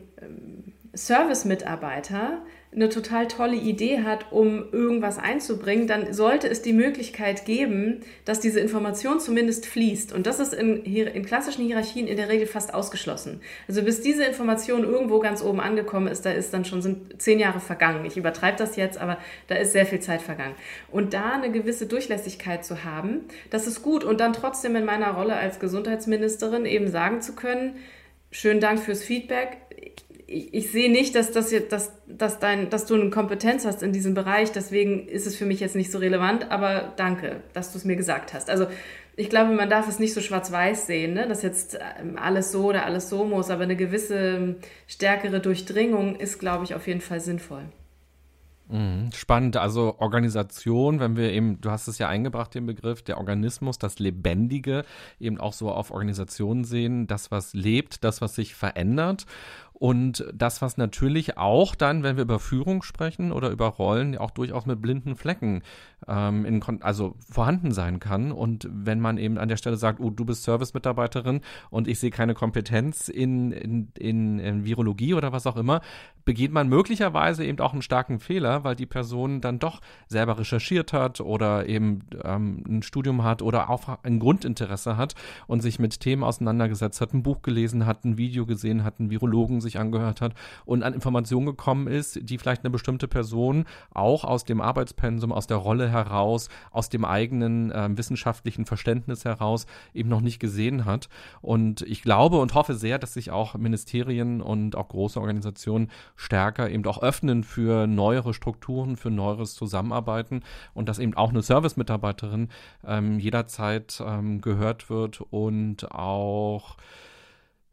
[0.95, 2.41] Service-Mitarbeiter
[2.76, 8.41] eine total tolle Idee hat, um irgendwas einzubringen, dann sollte es die Möglichkeit geben, dass
[8.41, 10.11] diese Information zumindest fließt.
[10.11, 13.41] Und das ist in, in klassischen Hierarchien in der Regel fast ausgeschlossen.
[13.70, 17.39] Also bis diese Information irgendwo ganz oben angekommen ist, da ist dann schon sind zehn
[17.39, 18.05] Jahre vergangen.
[18.05, 20.55] Ich übertreibe das jetzt, aber da ist sehr viel Zeit vergangen.
[20.91, 24.03] Und da eine gewisse Durchlässigkeit zu haben, das ist gut.
[24.03, 27.78] Und dann trotzdem in meiner Rolle als Gesundheitsministerin eben sagen zu können,
[28.30, 29.57] schönen Dank fürs Feedback
[30.28, 33.93] ich, ich sehe nicht, dass, das dass, dass, dein, dass du eine Kompetenz hast in
[33.93, 37.78] diesem Bereich, deswegen ist es für mich jetzt nicht so relevant, aber danke, dass du
[37.78, 38.49] es mir gesagt hast.
[38.49, 38.67] Also
[39.15, 41.28] ich glaube, man darf es nicht so schwarz-weiß sehen, ne?
[41.28, 44.55] dass jetzt ähm, alles so oder alles so muss, aber eine gewisse ähm,
[44.86, 47.63] stärkere Durchdringung ist, glaube ich, auf jeden Fall sinnvoll.
[48.69, 53.17] Mhm, spannend, also Organisation, wenn wir eben, du hast es ja eingebracht, den Begriff, der
[53.17, 54.84] Organismus, das Lebendige,
[55.21, 59.25] eben auch so auf Organisationen sehen, das, was lebt, das, was sich verändert.
[59.80, 64.32] Und das, was natürlich auch dann, wenn wir über Führung sprechen oder über Rollen, auch
[64.32, 65.61] durchaus mit blinden Flecken
[66.07, 68.32] ähm, in, also vorhanden sein kann.
[68.32, 72.09] Und wenn man eben an der Stelle sagt, oh, du bist Service-Mitarbeiterin und ich sehe
[72.09, 75.82] keine Kompetenz in, in, in, in Virologie oder was auch immer,
[76.25, 80.91] begeht man möglicherweise eben auch einen starken Fehler, weil die Person dann doch selber recherchiert
[80.91, 85.13] hat oder eben ähm, ein Studium hat oder auch ein Grundinteresse hat
[85.45, 89.11] und sich mit Themen auseinandergesetzt hat, ein Buch gelesen hat, ein Video gesehen hat, einen
[89.11, 90.34] Virologen sich angehört hat
[90.65, 95.47] und an Informationen gekommen ist, die vielleicht eine bestimmte Person auch aus dem Arbeitspensum, aus
[95.47, 101.09] der Rolle heraus, aus dem eigenen äh, wissenschaftlichen Verständnis heraus eben noch nicht gesehen hat.
[101.41, 106.70] Und ich glaube und hoffe sehr, dass sich auch Ministerien und auch große Organisationen stärker
[106.70, 110.43] eben auch öffnen für neuere Strukturen, für neueres Zusammenarbeiten
[110.74, 112.49] und dass eben auch eine Service-Mitarbeiterin
[112.86, 116.78] ähm, jederzeit ähm, gehört wird und auch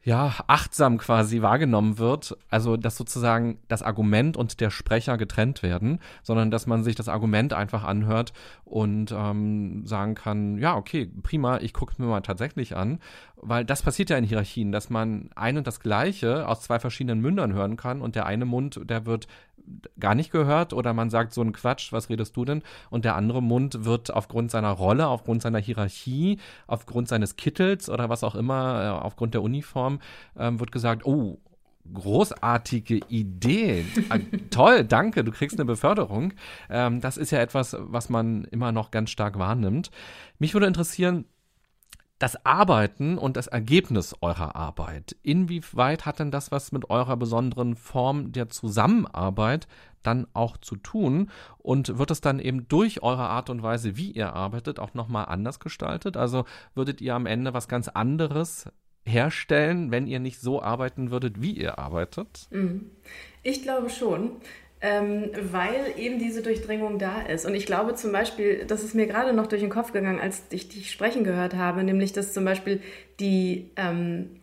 [0.04, 5.98] ja, achtsam quasi wahrgenommen wird, also dass sozusagen das Argument und der Sprecher getrennt werden,
[6.22, 8.34] sondern dass man sich das Argument einfach anhört
[8.64, 12.98] und ähm, sagen kann, ja, okay, prima, ich gucke mir mal tatsächlich an,
[13.36, 17.20] weil das passiert ja in Hierarchien, dass man ein und das Gleiche aus zwei verschiedenen
[17.20, 19.28] Mündern hören kann und der eine Mund, der wird
[19.98, 22.62] gar nicht gehört oder man sagt so ein Quatsch, was redest du denn?
[22.90, 28.08] Und der andere Mund wird aufgrund seiner Rolle, aufgrund seiner Hierarchie, aufgrund seines Kittels oder
[28.08, 30.00] was auch immer, äh, aufgrund der Uniform,
[30.36, 31.38] ähm, wird gesagt, oh,
[31.92, 33.84] großartige Idee.
[34.08, 34.18] Ah,
[34.50, 36.32] toll, danke, du kriegst eine Beförderung.
[36.70, 39.90] Ähm, das ist ja etwas, was man immer noch ganz stark wahrnimmt.
[40.38, 41.26] Mich würde interessieren,
[42.24, 45.14] das Arbeiten und das Ergebnis eurer Arbeit.
[45.22, 49.68] Inwieweit hat denn das was mit eurer besonderen Form der Zusammenarbeit
[50.02, 51.30] dann auch zu tun?
[51.58, 55.26] Und wird es dann eben durch eure Art und Weise, wie ihr arbeitet, auch nochmal
[55.26, 56.16] anders gestaltet?
[56.16, 58.70] Also würdet ihr am Ende was ganz anderes
[59.04, 62.48] herstellen, wenn ihr nicht so arbeiten würdet, wie ihr arbeitet?
[62.50, 62.90] Mhm.
[63.42, 64.36] Ich glaube schon.
[64.86, 67.46] Ähm, weil eben diese Durchdringung da ist.
[67.46, 70.42] Und ich glaube zum Beispiel, das ist mir gerade noch durch den Kopf gegangen, als
[70.50, 72.82] ich dich sprechen gehört habe, nämlich dass zum Beispiel
[73.18, 74.40] die, ähm,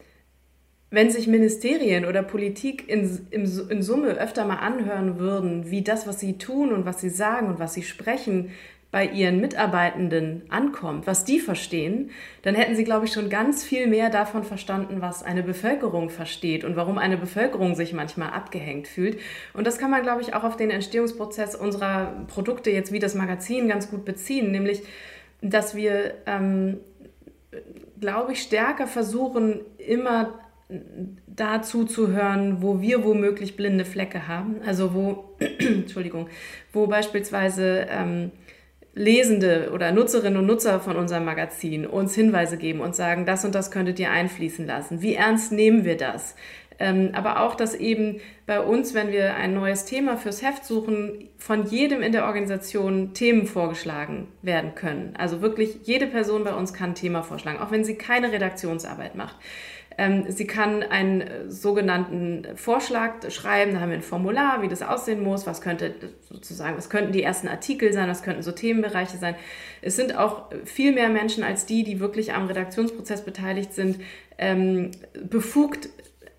[0.89, 6.07] wenn sich Ministerien oder Politik in, in, in Summe öfter mal anhören würden, wie das,
[6.07, 8.49] was sie tun und was sie sagen und was sie sprechen,
[8.91, 12.11] bei ihren Mitarbeitenden ankommt, was die verstehen,
[12.41, 16.65] dann hätten sie, glaube ich, schon ganz viel mehr davon verstanden, was eine Bevölkerung versteht
[16.65, 19.17] und warum eine Bevölkerung sich manchmal abgehängt fühlt.
[19.53, 23.15] Und das kann man, glaube ich, auch auf den Entstehungsprozess unserer Produkte jetzt wie das
[23.15, 24.83] Magazin ganz gut beziehen, nämlich,
[25.41, 26.79] dass wir, ähm,
[28.01, 30.33] glaube ich, stärker versuchen, immer
[31.27, 34.57] dazu zu hören, wo wir womöglich blinde Flecke haben.
[34.65, 36.27] Also wo, Entschuldigung,
[36.73, 38.31] wo beispielsweise ähm,
[38.93, 43.55] Lesende oder Nutzerinnen und Nutzer von unserem Magazin uns Hinweise geben und sagen, das und
[43.55, 45.01] das könntet ihr einfließen lassen.
[45.01, 46.35] Wie ernst nehmen wir das?
[46.81, 51.29] Ähm, aber auch, dass eben bei uns, wenn wir ein neues Thema fürs Heft suchen,
[51.37, 55.13] von jedem in der Organisation Themen vorgeschlagen werden können.
[55.15, 59.15] Also wirklich jede Person bei uns kann ein Thema vorschlagen, auch wenn sie keine Redaktionsarbeit
[59.15, 59.35] macht.
[59.97, 65.21] Ähm, sie kann einen sogenannten Vorschlag schreiben, da haben wir ein Formular, wie das aussehen
[65.21, 69.35] muss, was könnte sozusagen, was könnten die ersten Artikel sein, was könnten so Themenbereiche sein.
[69.81, 73.99] Es sind auch viel mehr Menschen als die, die wirklich am Redaktionsprozess beteiligt sind,
[74.37, 74.91] ähm,
[75.29, 75.89] befugt,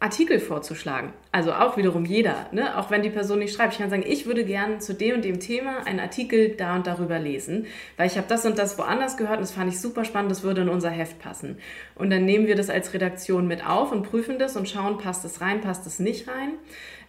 [0.02, 1.12] Artikel vorzuschlagen.
[1.30, 2.76] Also auch wiederum jeder, ne?
[2.76, 3.74] auch wenn die Person nicht schreibt.
[3.74, 6.88] Ich kann sagen, ich würde gerne zu dem und dem Thema einen Artikel da und
[6.88, 10.04] darüber lesen, weil ich habe das und das woanders gehört und das fand ich super
[10.04, 11.58] spannend, das würde in unser Heft passen.
[11.94, 15.24] Und dann nehmen wir das als Redaktion mit auf und prüfen das und schauen, passt
[15.24, 16.54] es rein, passt es nicht rein.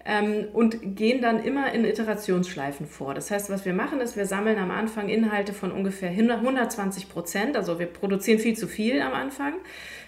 [0.05, 3.13] Ähm, und gehen dann immer in Iterationsschleifen vor.
[3.13, 7.55] Das heißt, was wir machen, ist, wir sammeln am Anfang Inhalte von ungefähr 120 Prozent.
[7.55, 9.53] Also wir produzieren viel zu viel am Anfang,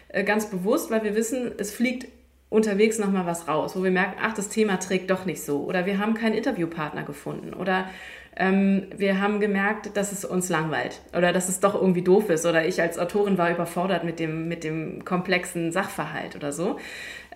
[0.10, 2.08] äh, ganz bewusst, weil wir wissen, es fliegt
[2.56, 5.64] unterwegs nochmal was raus, wo wir merken, ach, das Thema trägt doch nicht so.
[5.66, 7.54] Oder wir haben keinen Interviewpartner gefunden.
[7.54, 7.90] Oder
[8.38, 11.02] ähm, wir haben gemerkt, dass es uns langweilt.
[11.16, 12.46] Oder dass es doch irgendwie doof ist.
[12.46, 16.80] Oder ich als Autorin war überfordert mit dem, mit dem komplexen Sachverhalt oder so.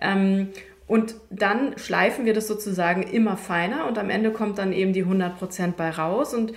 [0.00, 0.48] Ähm,
[0.86, 5.04] und dann schleifen wir das sozusagen immer feiner und am Ende kommt dann eben die
[5.04, 6.34] 100% bei raus.
[6.34, 6.52] Und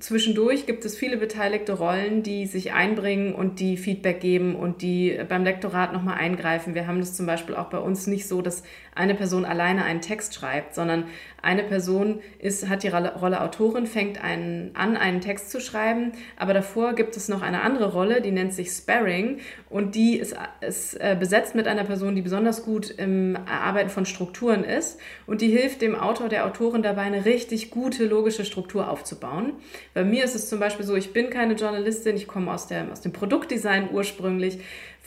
[0.00, 5.18] zwischendurch gibt es viele beteiligte Rollen, die sich einbringen und die Feedback geben und die
[5.28, 6.74] beim Lektorat nochmal eingreifen.
[6.74, 8.62] Wir haben das zum Beispiel auch bei uns nicht so, dass
[8.94, 11.04] eine Person alleine einen Text schreibt, sondern
[11.42, 16.52] eine Person ist, hat die Rolle Autorin, fängt einen, an, einen Text zu schreiben, aber
[16.52, 19.38] davor gibt es noch eine andere Rolle, die nennt sich Sparring
[19.70, 24.04] und die ist, ist äh, besetzt mit einer Person, die besonders gut im Erarbeiten von
[24.04, 28.90] Strukturen ist und die hilft dem Autor, der Autorin dabei, eine richtig gute logische Struktur
[28.90, 29.54] aufzubauen.
[29.94, 32.90] Bei mir ist es zum Beispiel so, ich bin keine Journalistin, ich komme aus, der,
[32.92, 34.58] aus dem Produktdesign ursprünglich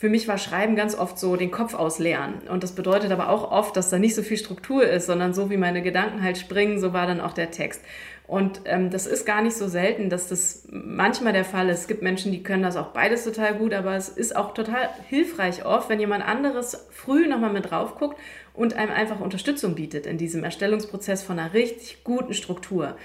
[0.04, 2.42] für mich war Schreiben ganz oft so den Kopf ausleeren.
[2.50, 5.48] Und das bedeutet aber auch oft, dass da nicht so viel Struktur ist, sondern so
[5.50, 7.80] wie meine Gedanken halt springen, so war dann auch der Text.
[8.26, 11.80] Und ähm, das ist gar nicht so selten, dass das manchmal der Fall ist.
[11.80, 14.88] Es gibt Menschen, die können das auch beides total gut, aber es ist auch total
[15.08, 18.18] hilfreich oft, wenn jemand anderes früh nochmal mit drauf guckt
[18.52, 22.96] und einem einfach Unterstützung bietet in diesem Erstellungsprozess von einer richtig guten Struktur.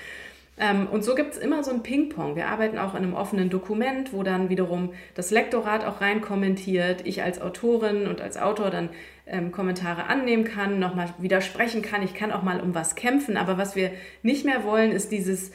[0.59, 2.35] Ähm, und so gibt es immer so ein Ping-Pong.
[2.35, 7.01] Wir arbeiten auch in einem offenen Dokument, wo dann wiederum das Lektorat auch rein kommentiert,
[7.05, 8.89] ich als Autorin und als Autor dann
[9.25, 12.03] ähm, Kommentare annehmen kann, nochmal widersprechen kann.
[12.03, 13.37] Ich kann auch mal um was kämpfen.
[13.37, 13.91] Aber was wir
[14.21, 15.51] nicht mehr wollen, ist dieses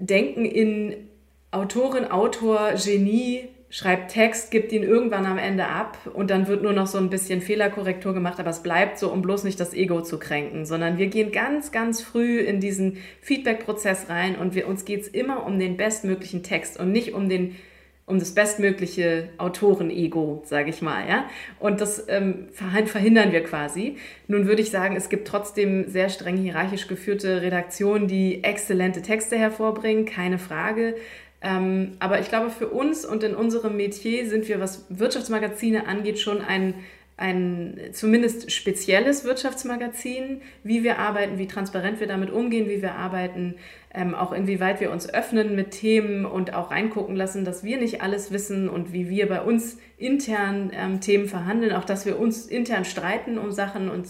[0.00, 1.08] Denken in
[1.52, 6.74] Autorin, Autor, Genie, schreibt Text, gibt ihn irgendwann am Ende ab und dann wird nur
[6.74, 10.02] noch so ein bisschen Fehlerkorrektur gemacht, aber es bleibt so, um bloß nicht das Ego
[10.02, 14.84] zu kränken, sondern wir gehen ganz, ganz früh in diesen Feedback-Prozess rein und wir, uns
[14.84, 17.56] geht es immer um den bestmöglichen Text und nicht um den
[18.04, 21.24] um das bestmögliche Autoren-Ego, sage ich mal, ja.
[21.60, 23.96] Und das ähm, verhindern wir quasi.
[24.26, 29.38] Nun würde ich sagen, es gibt trotzdem sehr streng hierarchisch geführte Redaktionen, die exzellente Texte
[29.38, 30.96] hervorbringen, keine Frage.
[31.42, 36.20] Ähm, aber ich glaube, für uns und in unserem Metier sind wir, was Wirtschaftsmagazine angeht,
[36.20, 36.74] schon ein,
[37.16, 43.56] ein zumindest spezielles Wirtschaftsmagazin, wie wir arbeiten, wie transparent wir damit umgehen, wie wir arbeiten,
[43.92, 48.02] ähm, auch inwieweit wir uns öffnen mit Themen und auch reingucken lassen, dass wir nicht
[48.02, 52.46] alles wissen und wie wir bei uns intern ähm, Themen verhandeln, auch dass wir uns
[52.46, 54.06] intern streiten um Sachen und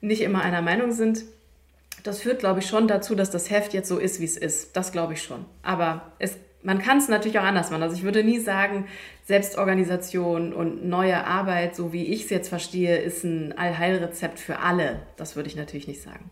[0.00, 1.24] nicht immer einer Meinung sind.
[2.06, 4.76] Das führt, glaube ich, schon dazu, dass das Heft jetzt so ist, wie es ist.
[4.76, 5.44] Das glaube ich schon.
[5.62, 7.84] Aber es man kann es natürlich auch anders machen.
[7.84, 8.86] Also ich würde nie sagen,
[9.24, 15.02] Selbstorganisation und neue Arbeit, so wie ich es jetzt verstehe, ist ein Allheilrezept für alle.
[15.16, 16.28] Das würde ich natürlich nicht sagen.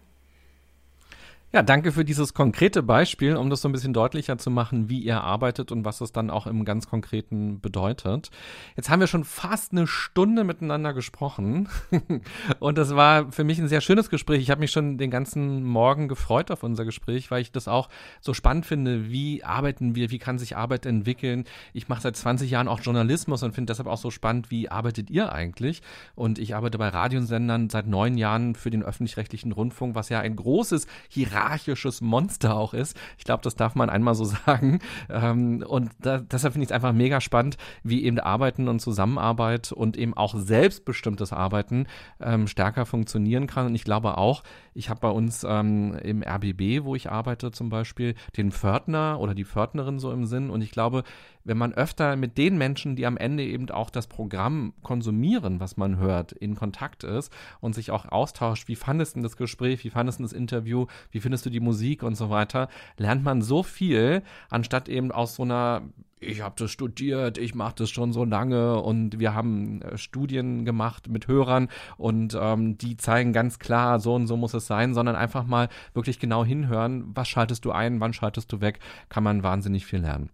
[1.55, 4.99] Ja, danke für dieses konkrete Beispiel, um das so ein bisschen deutlicher zu machen, wie
[4.99, 8.33] ihr arbeitet und was es dann auch im ganz Konkreten bedeutet.
[8.75, 11.69] Jetzt haben wir schon fast eine Stunde miteinander gesprochen
[12.59, 14.43] und das war für mich ein sehr schönes Gespräch.
[14.43, 17.89] Ich habe mich schon den ganzen Morgen gefreut auf unser Gespräch, weil ich das auch
[18.21, 21.45] so spannend finde, wie arbeiten wir, wie kann sich Arbeit entwickeln.
[21.73, 25.09] Ich mache seit 20 Jahren auch Journalismus und finde deshalb auch so spannend, wie arbeitet
[25.09, 25.83] ihr eigentlich?
[26.17, 30.35] Und ich arbeite bei Radiosendern seit neun Jahren für den öffentlich-rechtlichen Rundfunk, was ja ein
[30.35, 32.97] großes Hierarchie hierarchisches Monster auch ist.
[33.19, 34.81] Ich glaube, das darf man einmal so sagen.
[35.11, 39.73] Ähm, und da, deshalb finde ich es einfach mega spannend, wie eben Arbeiten und Zusammenarbeit
[39.73, 41.87] und eben auch selbstbestimmtes Arbeiten
[42.21, 43.67] ähm, stärker funktionieren kann.
[43.67, 44.43] Und ich glaube auch,
[44.75, 49.35] ich habe bei uns ähm, im RBB, wo ich arbeite zum Beispiel, den Pförtner oder
[49.35, 50.51] die Pförtnerin so im Sinn.
[50.51, 51.05] Und ich glaube,
[51.45, 55.77] wenn man öfter mit den Menschen, die am Ende eben auch das Programm konsumieren, was
[55.77, 59.91] man hört, in Kontakt ist und sich auch austauscht, wie fandest du das Gespräch, wie
[59.91, 63.63] fandest du das Interview, wie findest du die Musik und so weiter, lernt man so
[63.63, 65.83] viel, anstatt eben aus so einer
[66.27, 70.65] ich habe das studiert, ich mache das schon so lange und wir haben äh, Studien
[70.65, 71.69] gemacht mit Hörern
[71.99, 75.69] und ähm, die zeigen ganz klar, so und so muss es sein, sondern einfach mal
[75.93, 80.01] wirklich genau hinhören, was schaltest du ein, wann schaltest du weg, kann man wahnsinnig viel
[80.01, 80.31] lernen.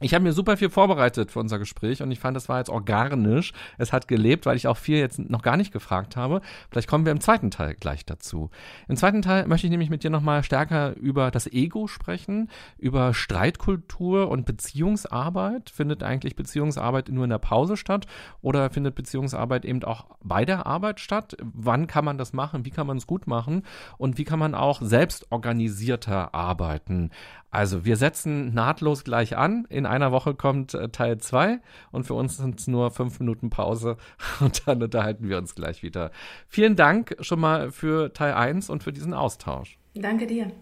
[0.00, 2.70] Ich habe mir super viel vorbereitet für unser Gespräch und ich fand, das war jetzt
[2.70, 3.52] organisch.
[3.78, 6.40] Es hat gelebt, weil ich auch viel jetzt noch gar nicht gefragt habe.
[6.70, 8.50] Vielleicht kommen wir im zweiten Teil gleich dazu.
[8.86, 13.12] Im zweiten Teil möchte ich nämlich mit dir nochmal stärker über das Ego sprechen, über
[13.12, 15.68] Streitkultur und Beziehungsarbeit.
[15.68, 18.06] Findet eigentlich Beziehungsarbeit nur in der Pause statt
[18.40, 21.36] oder findet Beziehungsarbeit eben auch bei der Arbeit statt?
[21.42, 22.64] Wann kann man das machen?
[22.64, 23.64] Wie kann man es gut machen?
[23.96, 27.10] Und wie kann man auch selbst organisierter arbeiten?
[27.50, 29.66] Also wir setzen nahtlos gleich an.
[29.70, 31.60] In einer Woche kommt äh, Teil 2
[31.90, 33.96] und für uns sind es nur fünf Minuten Pause
[34.40, 36.10] und dann unterhalten wir uns gleich wieder.
[36.48, 39.78] Vielen Dank schon mal für Teil 1 und für diesen Austausch.
[39.94, 40.52] Danke dir.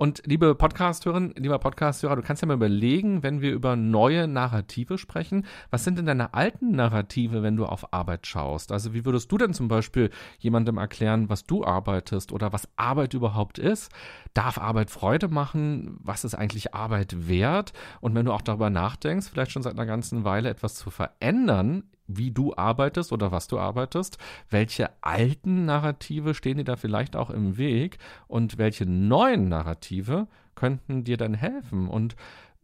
[0.00, 4.96] Und liebe Podcasthörerin, lieber Podcasthörer, du kannst ja mal überlegen, wenn wir über neue Narrative
[4.96, 8.70] sprechen, was sind denn deine alten Narrative, wenn du auf Arbeit schaust?
[8.70, 13.12] Also wie würdest du denn zum Beispiel jemandem erklären, was du arbeitest oder was Arbeit
[13.12, 13.90] überhaupt ist?
[14.34, 15.98] Darf Arbeit Freude machen?
[16.00, 17.72] Was ist eigentlich Arbeit wert?
[18.00, 21.82] Und wenn du auch darüber nachdenkst, vielleicht schon seit einer ganzen Weile etwas zu verändern
[22.08, 24.18] wie du arbeitest oder was du arbeitest,
[24.50, 31.04] welche alten Narrative stehen dir da vielleicht auch im Weg und welche neuen Narrative könnten
[31.04, 32.16] dir dann helfen und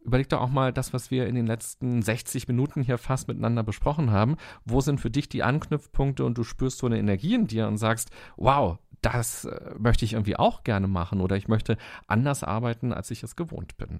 [0.05, 3.63] Überleg doch auch mal das, was wir in den letzten 60 Minuten hier fast miteinander
[3.63, 4.35] besprochen haben.
[4.63, 7.77] Wo sind für dich die Anknüpfpunkte und du spürst so eine Energie in dir und
[7.77, 12.93] sagst, wow, das äh, möchte ich irgendwie auch gerne machen oder ich möchte anders arbeiten,
[12.93, 13.99] als ich es gewohnt bin.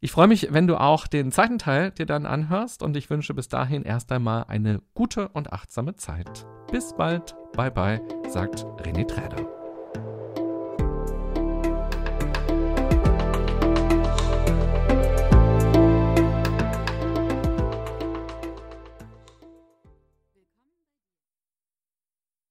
[0.00, 3.34] Ich freue mich, wenn du auch den zweiten Teil dir dann anhörst und ich wünsche
[3.34, 6.46] bis dahin erst einmal eine gute und achtsame Zeit.
[6.70, 9.57] Bis bald, bye bye, sagt René Träder.